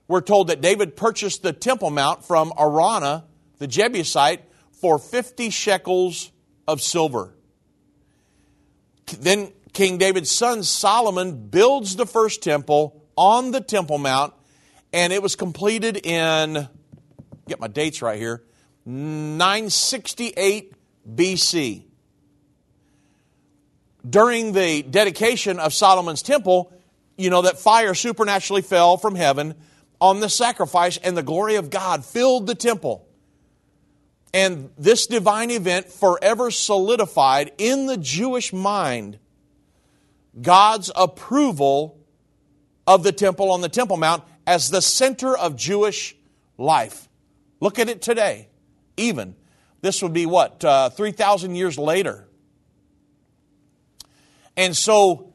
[0.07, 3.25] we're told that David purchased the Temple Mount from Araunah,
[3.57, 4.41] the Jebusite,
[4.71, 6.31] for 50 shekels
[6.67, 7.33] of silver.
[9.19, 14.33] Then King David's son Solomon builds the first temple on the Temple Mount,
[14.93, 16.67] and it was completed in,
[17.47, 18.43] get my dates right here,
[18.85, 20.73] 968
[21.15, 21.83] BC.
[24.09, 26.71] During the dedication of Solomon's temple,
[27.17, 29.55] you know that fire supernaturally fell from heaven
[30.01, 33.05] on the sacrifice, and the glory of God filled the temple.
[34.33, 39.19] And this divine event forever solidified in the Jewish mind
[40.39, 41.99] God's approval
[42.85, 46.15] of the temple on the Temple Mount as the center of Jewish
[46.57, 47.09] life.
[47.59, 48.48] Look at it today,
[48.99, 49.35] even.
[49.81, 52.27] This would be what, uh, 3,000 years later.
[54.57, 55.33] And so,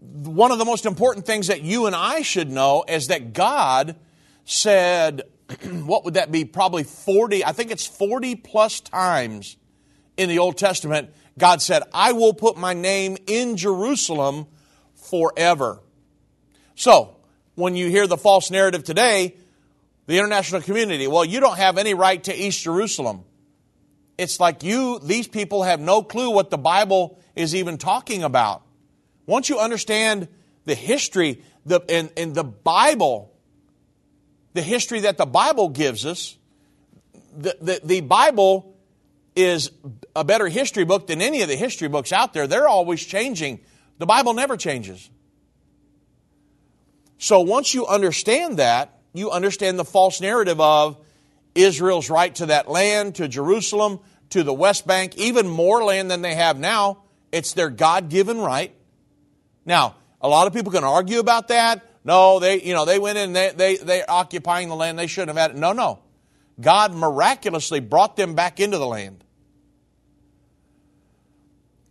[0.00, 3.96] one of the most important things that you and I should know is that God
[4.44, 5.22] said,
[5.84, 6.44] what would that be?
[6.44, 9.56] Probably 40, I think it's 40 plus times
[10.16, 14.46] in the Old Testament, God said, I will put my name in Jerusalem
[14.94, 15.80] forever.
[16.74, 17.16] So,
[17.54, 19.36] when you hear the false narrative today,
[20.08, 23.24] the international community, well, you don't have any right to East Jerusalem.
[24.16, 28.62] It's like you, these people have no clue what the Bible is even talking about.
[29.26, 30.26] Once you understand
[30.64, 33.36] the history, the, and, in the Bible,
[34.54, 36.38] the history that the Bible gives us,
[37.36, 38.74] the, the, the Bible
[39.36, 39.70] is
[40.16, 42.46] a better history book than any of the history books out there.
[42.46, 43.60] They're always changing.
[43.98, 45.10] The Bible never changes.
[47.18, 50.98] So once you understand that, you understand the false narrative of
[51.54, 54.00] Israel's right to that land, to Jerusalem,
[54.30, 56.98] to the West Bank, even more land than they have now.
[57.32, 58.74] It's their God given right.
[59.64, 61.84] Now, a lot of people can argue about that.
[62.04, 65.36] No, they, you know, they went in, they, they, they're occupying the land, they shouldn't
[65.36, 65.60] have had it.
[65.60, 65.98] No, no.
[66.60, 69.24] God miraculously brought them back into the land.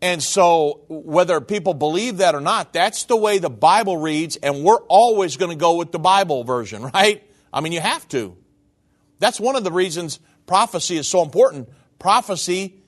[0.01, 4.63] And so, whether people believe that or not, that's the way the Bible reads, and
[4.63, 7.23] we're always going to go with the Bible version, right?
[7.51, 8.37] I mean, you have to.
[9.19, 11.69] That's one of the reasons prophecy is so important.
[11.97, 12.83] Prophecy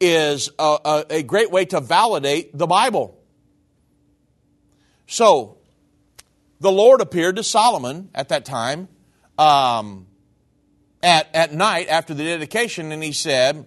[0.00, 3.20] is a, a, a great way to validate the Bible.
[5.06, 5.58] So,
[6.60, 8.88] the Lord appeared to Solomon at that time
[9.38, 10.06] um,
[11.02, 13.66] at, at night after the dedication, and he said,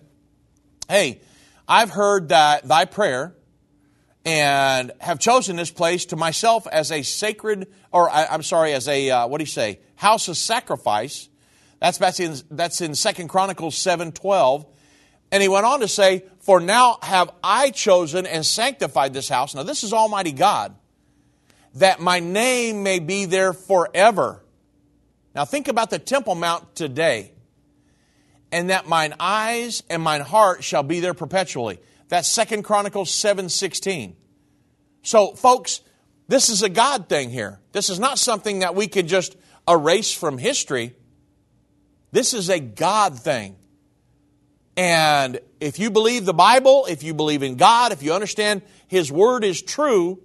[0.88, 1.22] Hey,
[1.72, 3.36] I've heard that thy prayer
[4.26, 8.88] and have chosen this place to myself as a sacred, or I, am sorry, as
[8.88, 11.30] a, uh, what do you say, house of sacrifice.
[11.80, 14.66] That's, that's in, that's in 2 Chronicles 7 12.
[15.32, 19.54] And he went on to say, For now have I chosen and sanctified this house.
[19.54, 20.76] Now, this is Almighty God,
[21.76, 24.44] that my name may be there forever.
[25.36, 27.32] Now, think about the Temple Mount today
[28.52, 31.80] and that mine eyes and mine heart shall be there perpetually.
[32.08, 34.16] That's Second Chronicles 7:16.
[35.02, 35.82] So, folks,
[36.28, 37.60] this is a God thing here.
[37.72, 39.36] This is not something that we can just
[39.68, 40.96] erase from history.
[42.12, 43.56] This is a God thing.
[44.76, 49.12] And if you believe the Bible, if you believe in God, if you understand His
[49.12, 50.22] Word is true,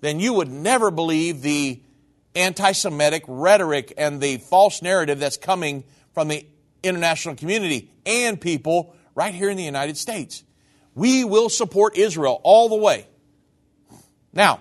[0.00, 1.82] then you would never believe the
[2.34, 6.46] anti Semitic rhetoric and the false narrative that's coming from the
[6.82, 10.44] international community and people right here in the United States.
[10.94, 13.06] We will support Israel all the way.
[14.32, 14.60] Now,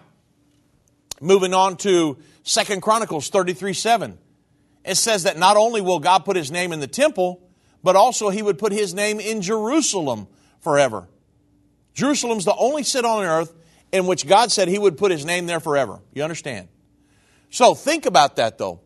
[1.22, 4.18] moving on to Second Chronicles 33 7.
[4.86, 7.42] it says that not only will God put his name in the temple,
[7.84, 10.28] but also he would put his name in Jerusalem
[10.62, 11.08] forever.
[11.94, 13.54] Jerusalem's the only city on earth
[13.92, 16.00] in which God said he would put his name there forever.
[16.14, 16.68] You understand?
[17.50, 18.82] So think about that though.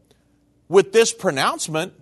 [0.69, 1.93] With this pronouncement,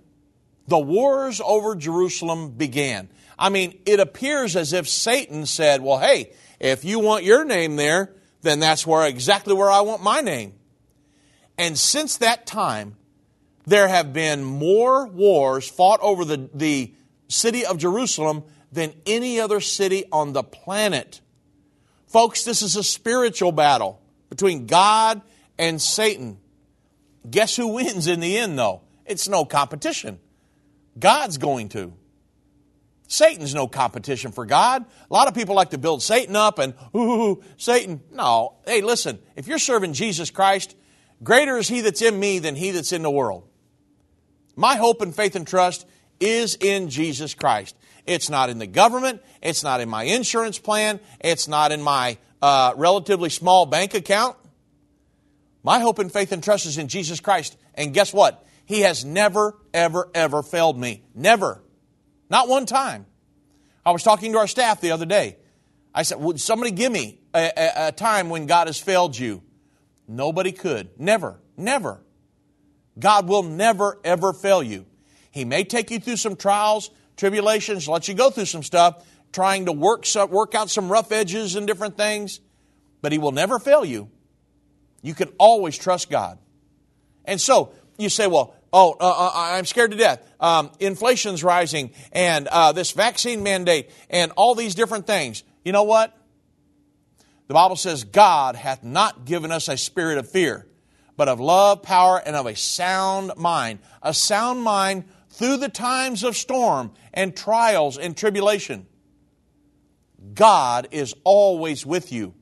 [0.69, 3.09] the wars over Jerusalem began.
[3.37, 7.75] I mean, it appears as if Satan said, well, hey, if you want your name
[7.75, 10.53] there, then that's where exactly where I want my name.
[11.57, 12.95] And since that time,
[13.65, 16.93] there have been more wars fought over the, the
[17.27, 21.21] city of Jerusalem than any other city on the planet.
[22.07, 25.21] Folks, this is a spiritual battle between God
[25.57, 26.37] and Satan.
[27.29, 28.81] Guess who wins in the end, though?
[29.05, 30.19] It's no competition.
[30.99, 31.93] God's going to.
[33.07, 34.85] Satan's no competition for God.
[35.09, 38.01] A lot of people like to build Satan up and, ooh, Satan.
[38.11, 38.57] No.
[38.65, 40.75] Hey, listen, if you're serving Jesus Christ,
[41.23, 43.47] greater is he that's in me than he that's in the world.
[44.55, 45.87] My hope and faith and trust
[46.19, 47.75] is in Jesus Christ.
[48.05, 49.23] It's not in the government.
[49.41, 50.99] It's not in my insurance plan.
[51.19, 54.35] It's not in my uh, relatively small bank account.
[55.63, 57.57] My hope and faith and trust is in Jesus Christ.
[57.73, 58.45] And guess what?
[58.69, 61.01] He has never, ever, ever failed me.
[61.15, 61.63] Never.
[62.29, 63.07] Not one time.
[63.83, 65.37] I was talking to our staff the other day.
[65.91, 69.41] I said, Would somebody give me a, a, a time when God has failed you?
[70.07, 70.91] Nobody could.
[70.99, 71.39] Never.
[71.57, 71.99] Never.
[72.99, 74.85] God will never, ever fail you.
[75.31, 79.03] He may take you through some trials, tribulations, let you go through some stuff,
[79.33, 82.39] trying to work, work out some rough edges and different things,
[83.01, 84.11] but He will never fail you.
[85.01, 86.37] You can always trust God.
[87.25, 90.25] And so you say, well, oh, uh, uh, I'm scared to death.
[90.39, 95.43] Um, inflation's rising, and uh, this vaccine mandate, and all these different things.
[95.63, 96.15] You know what?
[97.47, 100.67] The Bible says, God hath not given us a spirit of fear,
[101.17, 103.79] but of love, power, and of a sound mind.
[104.03, 108.85] A sound mind through the times of storm and trials and tribulation.
[110.33, 112.35] God is always with you.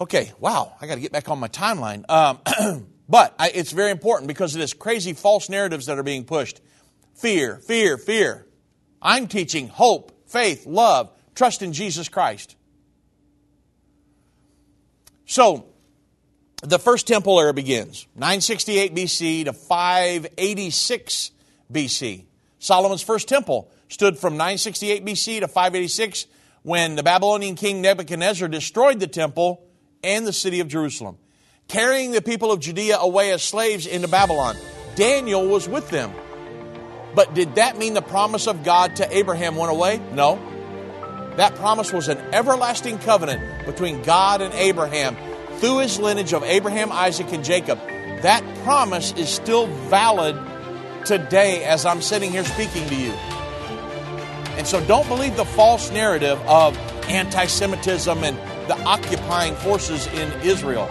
[0.00, 2.08] Okay, wow, I got to get back on my timeline.
[2.08, 6.24] Um, But I, it's very important because of this crazy false narratives that are being
[6.24, 6.60] pushed.
[7.14, 8.46] Fear, fear, fear.
[9.02, 12.54] I'm teaching hope, faith, love, trust in Jesus Christ.
[15.26, 15.66] So,
[16.62, 21.32] the first temple era begins 968 BC to 586
[21.72, 22.24] BC.
[22.60, 26.26] Solomon's first temple stood from 968 BC to 586
[26.62, 29.66] when the Babylonian king Nebuchadnezzar destroyed the temple
[30.04, 31.18] and the city of Jerusalem
[31.70, 34.56] carrying the people of Judea away as slaves into Babylon.
[34.96, 36.12] Daniel was with them.
[37.14, 40.00] But did that mean the promise of God to Abraham went away?
[40.12, 40.34] No.
[41.36, 45.16] That promise was an everlasting covenant between God and Abraham
[45.58, 47.78] through his lineage of Abraham, Isaac, and Jacob.
[48.22, 50.36] That promise is still valid
[51.06, 53.12] today as I'm sitting here speaking to you.
[54.58, 56.76] And so don't believe the false narrative of
[57.08, 58.36] anti Semitism and
[58.68, 60.90] the occupying forces in Israel.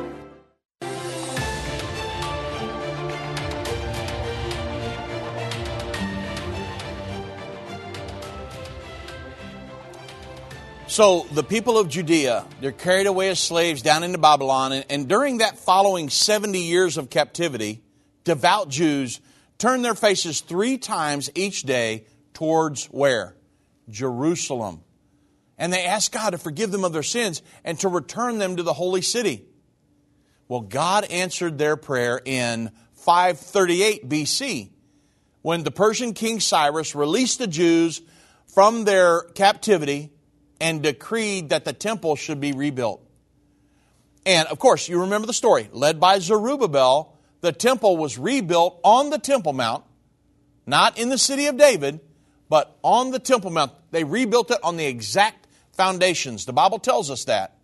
[10.91, 14.73] So the people of Judea, they're carried away as slaves down into Babylon.
[14.73, 17.81] And, and, during that following 70 years of captivity,
[18.25, 19.21] devout Jews
[19.57, 23.37] turn their faces three times each day towards where?
[23.87, 24.81] Jerusalem.
[25.57, 28.63] And they ask God to forgive them of their sins and to return them to
[28.63, 29.45] the holy city.
[30.49, 34.71] Well, God answered their prayer in 538 BC
[35.41, 38.01] when the Persian king Cyrus released the Jews
[38.45, 40.10] from their captivity
[40.61, 43.03] and decreed that the temple should be rebuilt.
[44.25, 45.67] And of course, you remember the story.
[45.73, 49.83] Led by Zerubbabel, the temple was rebuilt on the Temple Mount,
[50.67, 51.99] not in the city of David,
[52.47, 53.71] but on the Temple Mount.
[53.89, 56.45] They rebuilt it on the exact foundations.
[56.45, 57.57] The Bible tells us that.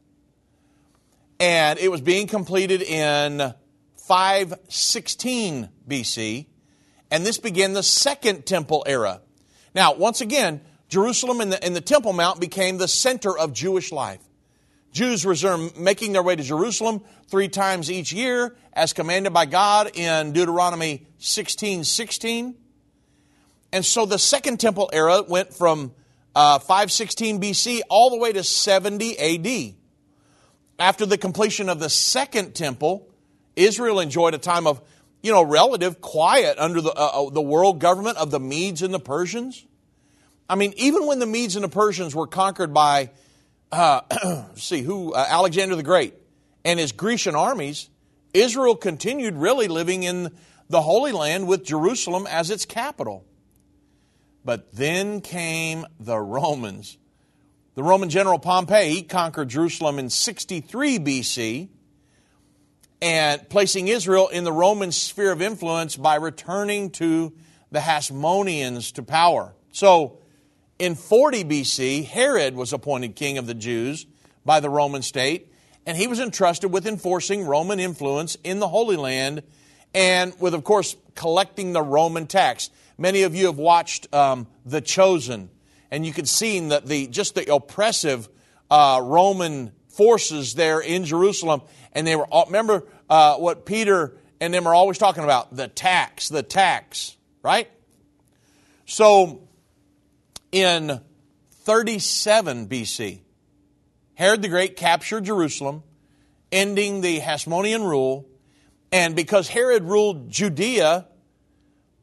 [1.40, 3.54] And it was being completed in
[4.08, 6.48] 516 BC,
[7.12, 9.22] and this began the Second Temple era.
[9.76, 13.92] Now, once again, Jerusalem and the, and the Temple Mount became the center of Jewish
[13.92, 14.22] life.
[14.92, 19.92] Jews resumed making their way to Jerusalem three times each year, as commanded by God
[19.96, 22.56] in Deuteronomy 16 16.
[23.74, 25.94] And so the Second Temple era went from
[26.34, 29.76] uh, 516 BC all the way to 70 AD.
[30.80, 33.10] After the completion of the Second Temple,
[33.56, 34.82] Israel enjoyed a time of,
[35.22, 38.94] you know, relative quiet under the, uh, uh the world government of the Medes and
[38.94, 39.66] the Persians.
[40.50, 43.12] I mean, even when the Medes and the Persians were conquered by,
[43.72, 44.02] uh,
[44.56, 46.14] see, who, uh, Alexander the Great
[46.64, 47.90] and his Grecian armies,
[48.34, 50.32] Israel continued really living in
[50.70, 53.26] the Holy Land with Jerusalem as its capital.
[54.46, 56.98] But then came the Romans.
[57.76, 61.70] The Roman general Pompey conquered Jerusalem in 63 BC
[63.02, 67.34] and placing Israel in the Roman sphere of influence by returning to
[67.72, 69.54] the Hasmoneans to power.
[69.72, 70.20] So,
[70.80, 74.06] in 40 BC, Herod was appointed king of the Jews
[74.46, 75.52] by the Roman state,
[75.86, 79.44] and he was entrusted with enforcing Roman influence in the Holy Land
[79.94, 82.70] and with, of course, collecting the Roman tax.
[82.98, 85.50] Many of you have watched um, The Chosen,
[85.90, 88.30] and you can see that the just the oppressive
[88.70, 91.62] uh, Roman forces there in Jerusalem,
[91.94, 96.30] and they were remember uh, what Peter and them are always talking about the tax,
[96.30, 97.70] the tax, right?
[98.86, 99.47] So
[100.52, 101.02] in
[101.64, 103.22] 37 BC,
[104.16, 105.84] Herod the Great captured Jerusalem,
[106.52, 108.28] ending the Hasmonean rule.
[108.92, 111.08] And because Herod ruled Judea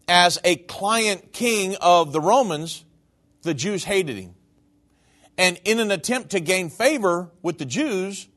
[0.07, 2.85] as a client king of the Romans,
[3.43, 4.35] the Jews hated him.
[5.37, 8.29] And in an attempt to gain favor with the Jews,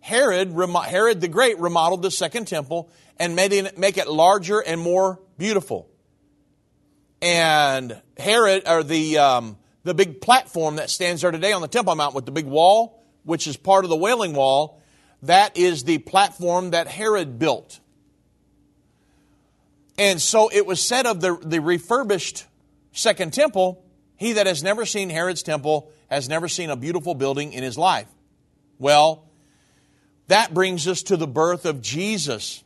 [0.00, 4.80] Herod, Herod the Great remodeled the second temple and made it, make it larger and
[4.80, 5.88] more beautiful
[7.20, 11.94] and Herod, or the, um, the big platform that stands there today on the Temple
[11.94, 14.80] Mount with the big wall, which is part of the Wailing Wall,
[15.22, 17.80] that is the platform that Herod built.
[19.98, 22.44] And so it was said of the, the refurbished
[22.92, 23.82] Second Temple,
[24.16, 27.76] he that has never seen Herod's temple has never seen a beautiful building in his
[27.76, 28.08] life.
[28.78, 29.24] Well,
[30.28, 32.62] that brings us to the birth of Jesus.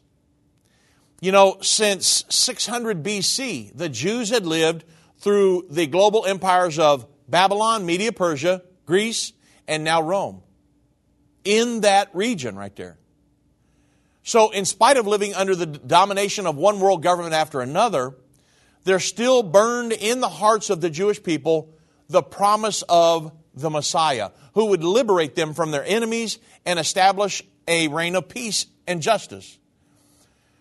[1.21, 4.85] You know, since 600 BC, the Jews had lived
[5.19, 9.35] through the global empires of Babylon, Media Persia, Greece,
[9.69, 10.43] and now Rome.
[11.45, 12.99] In that region right there.
[14.23, 18.15] So, in spite of living under the domination of one world government after another,
[18.85, 21.75] there still burned in the hearts of the Jewish people
[22.09, 27.89] the promise of the Messiah, who would liberate them from their enemies and establish a
[27.89, 29.59] reign of peace and justice.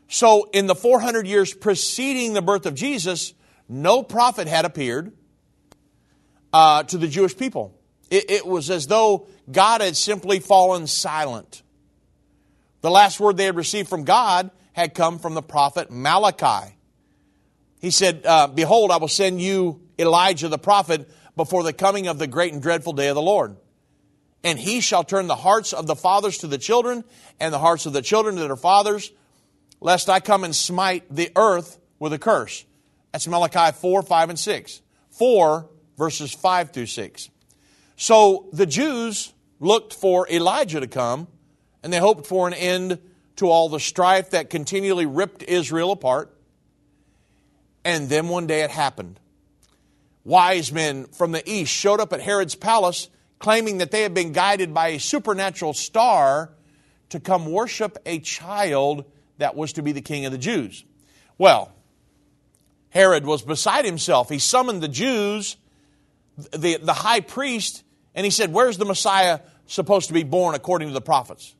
[0.10, 3.36] So, in the 400 years preceding the birth of Jesus,
[3.70, 5.14] no prophet had appeared
[6.52, 7.80] uh, to the Jewish people.
[8.10, 11.62] It, it was as though God had simply fallen silent.
[12.82, 16.76] The last word they had received from God had come from the prophet Malachi.
[17.80, 22.18] He said, uh, Behold, I will send you Elijah the prophet before the coming of
[22.18, 23.58] the great and dreadful day of the Lord.
[24.44, 27.04] And he shall turn the hearts of the fathers to the children,
[27.40, 29.12] and the hearts of the children to their fathers,
[29.82, 32.66] lest I come and smite the earth with a curse.
[33.12, 34.82] That's Malachi 4, 5, and 6.
[35.12, 37.30] 4, verses 5 through 6.
[37.96, 41.28] So the Jews looked for Elijah to come,
[41.84, 43.00] and they hoped for an end
[43.38, 46.36] to all the strife that continually ripped Israel apart.
[47.84, 49.20] And then one day it happened.
[50.24, 53.10] Wise men from the east showed up at Herod's palace
[53.40, 56.52] claiming that they had been guided by a supernatural star
[57.10, 59.06] to come worship a child
[59.40, 60.86] that was to be the king of the Jews.
[61.38, 61.74] Well,
[62.90, 64.30] Herod was beside himself.
[64.30, 65.58] He summoned the Jews,
[66.52, 67.84] the, the high priest,
[68.16, 71.56] and he said, Where's the Messiah supposed to be born according to the prophets?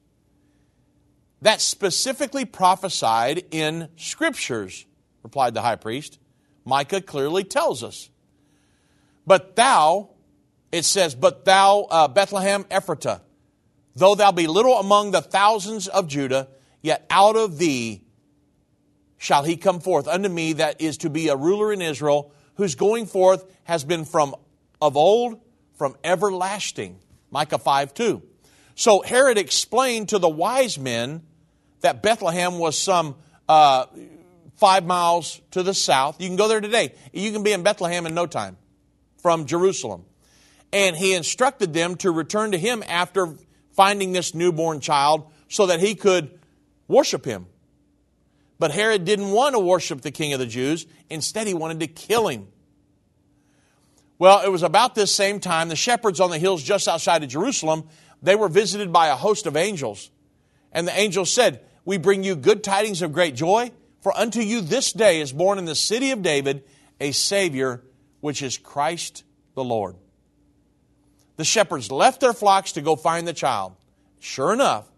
[1.42, 4.86] That's specifically prophesied in scriptures,
[5.24, 6.20] replied the high priest.
[6.66, 8.10] Micah clearly tells us.
[9.26, 10.10] But thou,
[10.72, 13.22] it says, But thou, uh, Bethlehem Ephratah,
[13.96, 16.50] though thou be little among the thousands of Judah,
[16.82, 18.04] Yet out of thee
[19.18, 22.76] shall he come forth unto me that is to be a ruler in Israel, whose
[22.76, 24.36] going forth has been from
[24.82, 25.40] of old,
[25.78, 27.00] from everlasting.
[27.32, 28.22] Micah 5 2.
[28.76, 31.22] So Herod explained to the wise men
[31.82, 33.16] that Bethlehem was some
[33.48, 33.86] uh,
[34.56, 36.22] five miles to the south.
[36.22, 36.94] You can go there today.
[37.12, 38.58] You can be in Bethlehem in no time
[39.22, 40.06] from Jerusalem.
[40.72, 43.36] And he instructed them to return to him after
[43.72, 46.39] finding this newborn child so that he could
[46.90, 47.46] worship him.
[48.58, 50.86] But Herod didn't want to worship the king of the Jews.
[51.10, 52.50] Instead, he wanted to kill him.
[54.18, 57.30] Well, it was about this same time the shepherds on the hills just outside of
[57.30, 57.88] Jerusalem,
[58.22, 60.12] they were visited by a host of angels.
[60.74, 63.72] And the angels said, "We bring you good tidings of great joy,
[64.02, 66.66] for unto you this day is born in the city of David
[67.00, 67.82] a savior,
[68.20, 69.24] which is Christ
[69.56, 69.96] the Lord."
[71.38, 73.72] The shepherds left their flocks to go find the child.
[74.20, 74.92] Sure enough,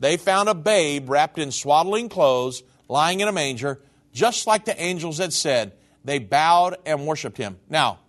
[0.00, 3.80] they found a babe wrapped in swaddling clothes, lying in a manger,
[4.12, 5.72] just like the angels had said.
[6.04, 7.58] They bowed and worshiped him.
[7.68, 8.00] Now,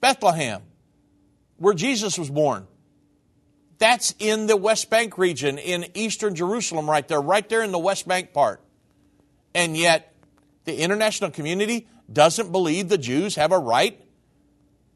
[0.00, 0.62] Bethlehem,
[1.58, 2.66] where Jesus was born.
[3.78, 7.78] That's in the West Bank region, in eastern Jerusalem, right there, right there in the
[7.78, 8.62] West Bank part.
[9.54, 10.14] And yet,
[10.64, 14.00] the international community doesn't believe the Jews have a right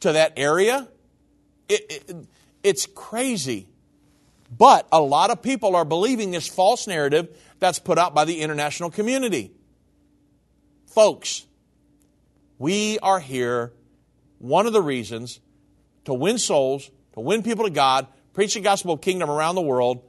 [0.01, 0.89] to that area.
[1.69, 2.17] It, it,
[2.63, 3.68] it's crazy.
[4.51, 7.29] But a lot of people are believing this false narrative
[7.59, 9.53] that's put out by the international community.
[10.87, 11.47] Folks,
[12.59, 13.73] we are here
[14.39, 15.41] one of the reasons
[16.05, 19.61] to win souls, to win people to God, preach the gospel of kingdom around the
[19.61, 20.03] world.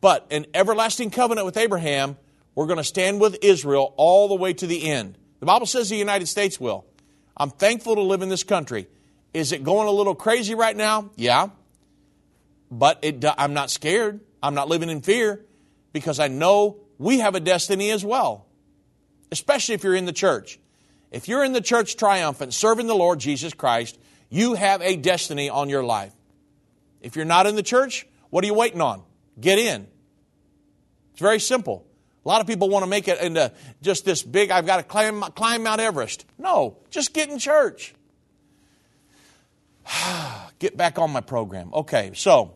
[0.00, 2.16] But an everlasting covenant with Abraham,
[2.54, 5.16] we're going to stand with Israel all the way to the end.
[5.40, 6.84] The Bible says the United States will.
[7.36, 8.86] I'm thankful to live in this country.
[9.32, 11.10] Is it going a little crazy right now?
[11.16, 11.48] Yeah.
[12.72, 14.20] But it, I'm not scared.
[14.42, 15.44] I'm not living in fear
[15.92, 18.46] because I know we have a destiny as well,
[19.30, 20.58] especially if you're in the church.
[21.10, 23.98] If you're in the church triumphant, serving the Lord Jesus Christ,
[24.30, 26.14] you have a destiny on your life.
[27.02, 29.02] If you're not in the church, what are you waiting on?
[29.38, 29.86] Get in.
[31.10, 31.86] It's very simple.
[32.24, 33.52] A lot of people want to make it into
[33.82, 36.24] just this big, I've got to climb, climb Mount Everest.
[36.38, 37.94] No, just get in church.
[40.58, 41.74] get back on my program.
[41.74, 42.54] Okay, so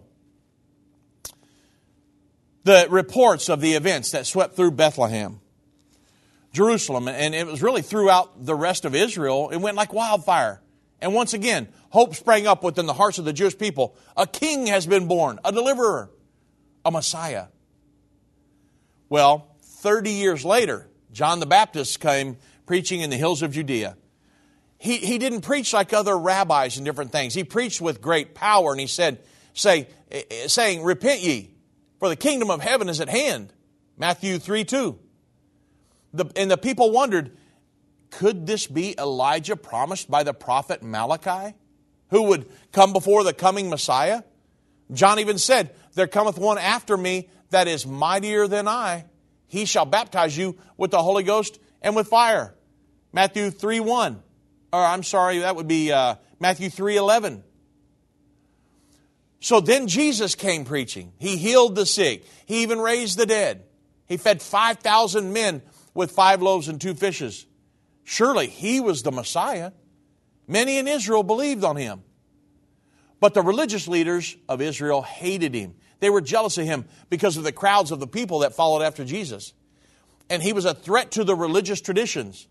[2.67, 5.41] the reports of the events that swept through Bethlehem.
[6.53, 9.51] Jerusalem, and it was really throughout the rest of Israel.
[9.51, 10.61] It went like wildfire.
[11.01, 13.95] And once again, hope sprang up within the hearts of the Jewish people.
[14.17, 16.11] A king has been born, a deliverer,
[16.85, 17.47] a Messiah.
[19.09, 22.37] Well, 30 years later, John the Baptist came
[22.67, 23.97] preaching in the hills of Judea.
[24.79, 27.33] He, he didn't preach like other rabbis and different things.
[27.33, 29.21] He preached with great power, and he said,
[29.55, 31.56] say, eh, eh, saying, Repent ye,
[31.99, 33.53] for the kingdom of heaven is at hand.
[33.97, 34.99] Matthew 3 2.
[36.15, 37.37] The, and the people wondered,
[38.11, 41.55] could this be Elijah promised by the prophet Malachi,
[42.11, 44.23] who would come before the coming Messiah?
[44.93, 49.05] John even said, There cometh one after me that is mightier than I.
[49.49, 52.55] He shall baptize you with the Holy Ghost and with fire.
[53.13, 54.23] Matthew 3 1.
[54.73, 57.43] Or I'm sorry, that would be uh, Matthew 3 11.
[59.47, 61.13] So then Jesus came preaching.
[61.19, 62.25] He healed the sick.
[62.47, 63.63] He even raised the dead.
[64.09, 65.63] He fed 5,000 men
[65.95, 67.47] with five loaves and two fishes.
[68.03, 69.71] Surely he was the Messiah.
[70.49, 72.03] Many in Israel believed on him.
[73.21, 75.77] But the religious leaders of Israel hated him.
[76.01, 79.05] They were jealous of him because of the crowds of the people that followed after
[79.05, 79.53] Jesus.
[80.29, 82.49] And he was a threat to the religious traditions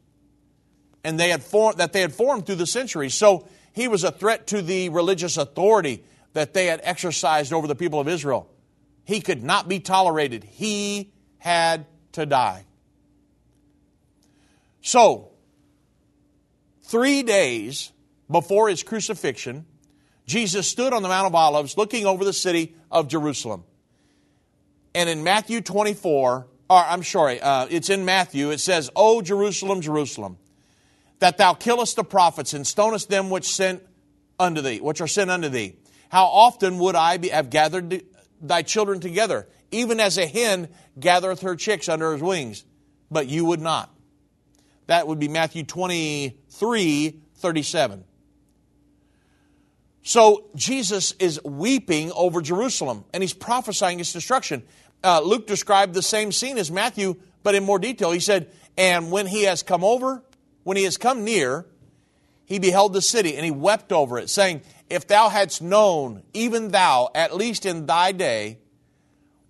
[1.04, 3.16] and they had formed, that they had formed through the centuries.
[3.16, 6.06] So he was a threat to the religious authority
[6.36, 8.52] that they had exercised over the people of Israel.
[9.06, 10.44] He could not be tolerated.
[10.44, 12.66] He had to die.
[14.82, 15.32] So,
[16.84, 17.94] three days
[18.30, 19.66] before his crucifixion,
[20.28, 23.64] Jesus stood on the Mount of Olives looking over the city of Jerusalem.
[24.94, 29.80] And in Matthew 24, or I'm sorry, uh, it's in Matthew, it says, O Jerusalem,
[29.80, 30.38] Jerusalem,
[31.20, 33.82] that thou killest the prophets and stonest them which sent
[34.38, 35.78] unto thee, which are sent unto thee.
[36.16, 38.02] How often would I be, have gathered
[38.40, 42.64] thy children together, even as a hen gathereth her chicks under her wings,
[43.12, 43.94] but you would not.
[44.88, 48.06] That would be Matthew 23 37.
[50.04, 54.64] So Jesus is weeping over Jerusalem and he's prophesying its destruction.
[55.04, 58.12] Uh, Luke described the same scene as Matthew, but in more detail.
[58.12, 60.24] He said, And when he has come over,
[60.64, 61.66] when he has come near,
[62.46, 66.70] he beheld the city and he wept over it, saying, If thou hadst known, even
[66.70, 68.60] thou, at least in thy day,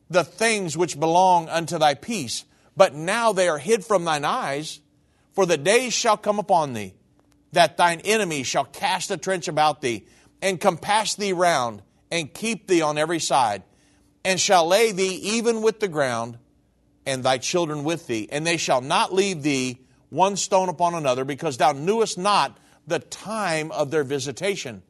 [0.09, 2.45] the things which belong unto thy peace,
[2.77, 4.79] but now they are hid from thine eyes.
[5.33, 6.93] For the days shall come upon thee,
[7.51, 10.05] that thine enemies shall cast a trench about thee,
[10.41, 13.63] and compass thee round, and keep thee on every side,
[14.23, 16.37] and shall lay thee even with the ground,
[17.05, 19.79] and thy children with thee, and they shall not leave thee
[20.09, 22.57] one stone upon another, because thou knewest not
[22.87, 24.81] the time of their visitation.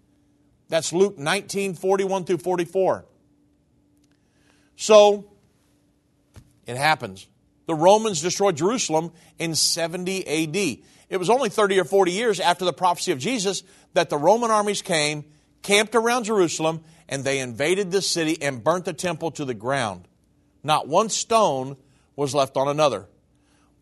[0.70, 3.06] That's Luke 19, 41 through 44.
[4.76, 5.26] So,
[6.66, 7.28] it happens.
[7.68, 10.80] The Romans destroyed Jerusalem in 70 AD.
[11.10, 13.64] It was only 30 or 40 years after the prophecy of Jesus
[13.94, 15.26] that the Roman armies came,
[15.62, 20.08] camped around Jerusalem, and they invaded the city and burnt the temple to the ground.
[20.64, 21.78] Not one stone
[22.16, 23.08] was left on another.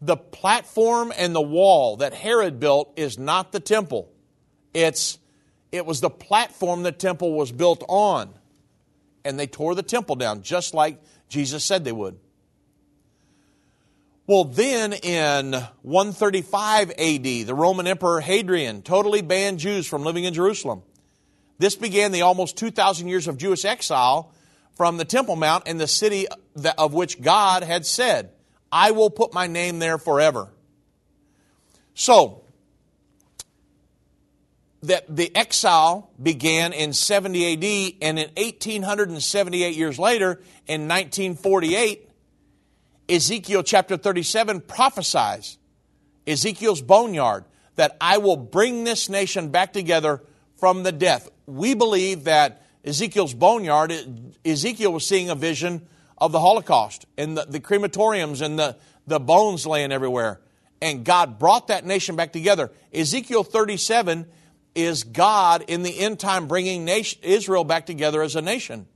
[0.01, 4.11] The platform and the wall that Herod built is not the temple.
[4.73, 5.17] It's
[5.73, 8.29] it was the platform the temple was built on.
[9.25, 12.19] And they tore the temple down just like Jesus said they would.
[14.27, 20.33] Well, then in 135 AD, the Roman Emperor Hadrian totally banned Jews from living in
[20.33, 20.83] Jerusalem.
[21.57, 24.31] This began the almost 2,000 years of Jewish exile
[24.75, 26.27] from the Temple Mount and the city
[26.77, 28.29] of which God had said,
[28.71, 30.49] I will put my name there forever.
[31.95, 32.42] So,
[34.83, 42.09] that the exile began in 70 AD, and in 1878 years later, in 1948,
[43.07, 45.57] Ezekiel chapter 37 prophesies,
[46.27, 50.21] Ezekiel's boneyard, that I will bring this nation back together
[50.57, 51.29] from the death.
[51.45, 53.93] We believe that Ezekiel's boneyard,
[54.43, 58.75] Ezekiel was seeing a vision of the Holocaust and the, the crematoriums and the,
[59.07, 60.41] the bones laying everywhere.
[60.81, 62.69] And God brought that nation back together.
[62.93, 64.25] Ezekiel 37
[64.75, 68.87] is God in the end time bringing nation, Israel back together as a nation.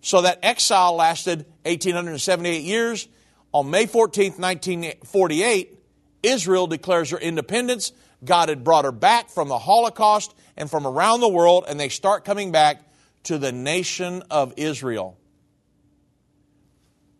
[0.00, 3.08] So that exile lasted 1878 years.
[3.52, 5.78] On May 14, 1948,
[6.22, 7.92] Israel declares her independence.
[8.24, 11.88] God had brought her back from the Holocaust and from around the world, and they
[11.88, 12.82] start coming back
[13.24, 15.18] to the nation of Israel.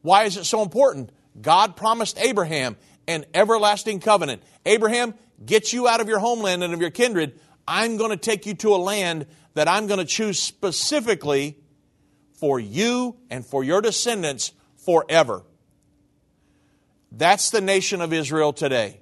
[0.03, 1.11] Why is it so important?
[1.41, 4.43] God promised Abraham an everlasting covenant.
[4.66, 5.14] Abraham,
[5.45, 7.41] get you out of your homeland and of your kindred.
[7.69, 11.59] I'm going to take you to a land that I'm going to choose specifically
[12.33, 14.53] for you and for your descendants
[14.85, 15.43] forever.
[17.12, 19.01] That's the nation of Israel today.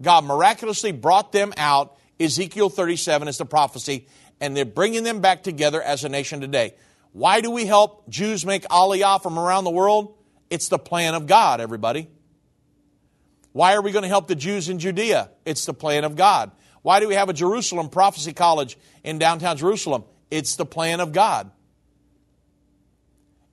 [0.00, 1.98] God miraculously brought them out.
[2.18, 4.06] Ezekiel 37 is the prophecy,
[4.40, 6.74] and they're bringing them back together as a nation today.
[7.12, 10.16] Why do we help Jews make aliyah from around the world?
[10.48, 12.08] It's the plan of God, everybody.
[13.52, 15.30] Why are we going to help the Jews in Judea?
[15.44, 16.50] It's the plan of God.
[16.84, 20.04] Why do we have a Jerusalem Prophecy College in downtown Jerusalem?
[20.30, 21.50] It's the plan of God.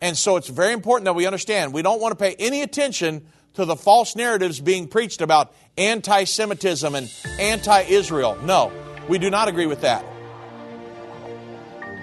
[0.02, 3.26] And so it's very important that we understand we don't want to pay any attention
[3.54, 7.10] to the false narratives being preached about anti Semitism and
[7.40, 8.38] anti Israel.
[8.44, 8.70] No,
[9.08, 10.04] we do not agree with that.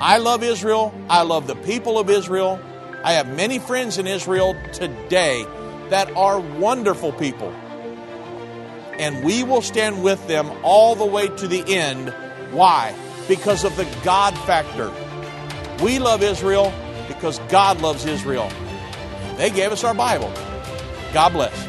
[0.01, 0.95] I love Israel.
[1.11, 2.59] I love the people of Israel.
[3.05, 5.45] I have many friends in Israel today
[5.91, 7.55] that are wonderful people
[8.99, 12.12] and we will stand with them all the way to the end.
[12.51, 12.94] Why?
[13.28, 14.92] Because of the God factor.
[15.82, 16.72] We love Israel
[17.07, 18.51] because God loves Israel.
[19.36, 20.32] They gave us our Bible.
[21.12, 21.68] God bless.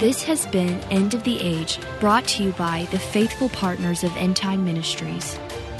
[0.00, 4.14] This has been End of the Age, brought to you by the faithful partners of
[4.18, 5.38] End Time Ministries.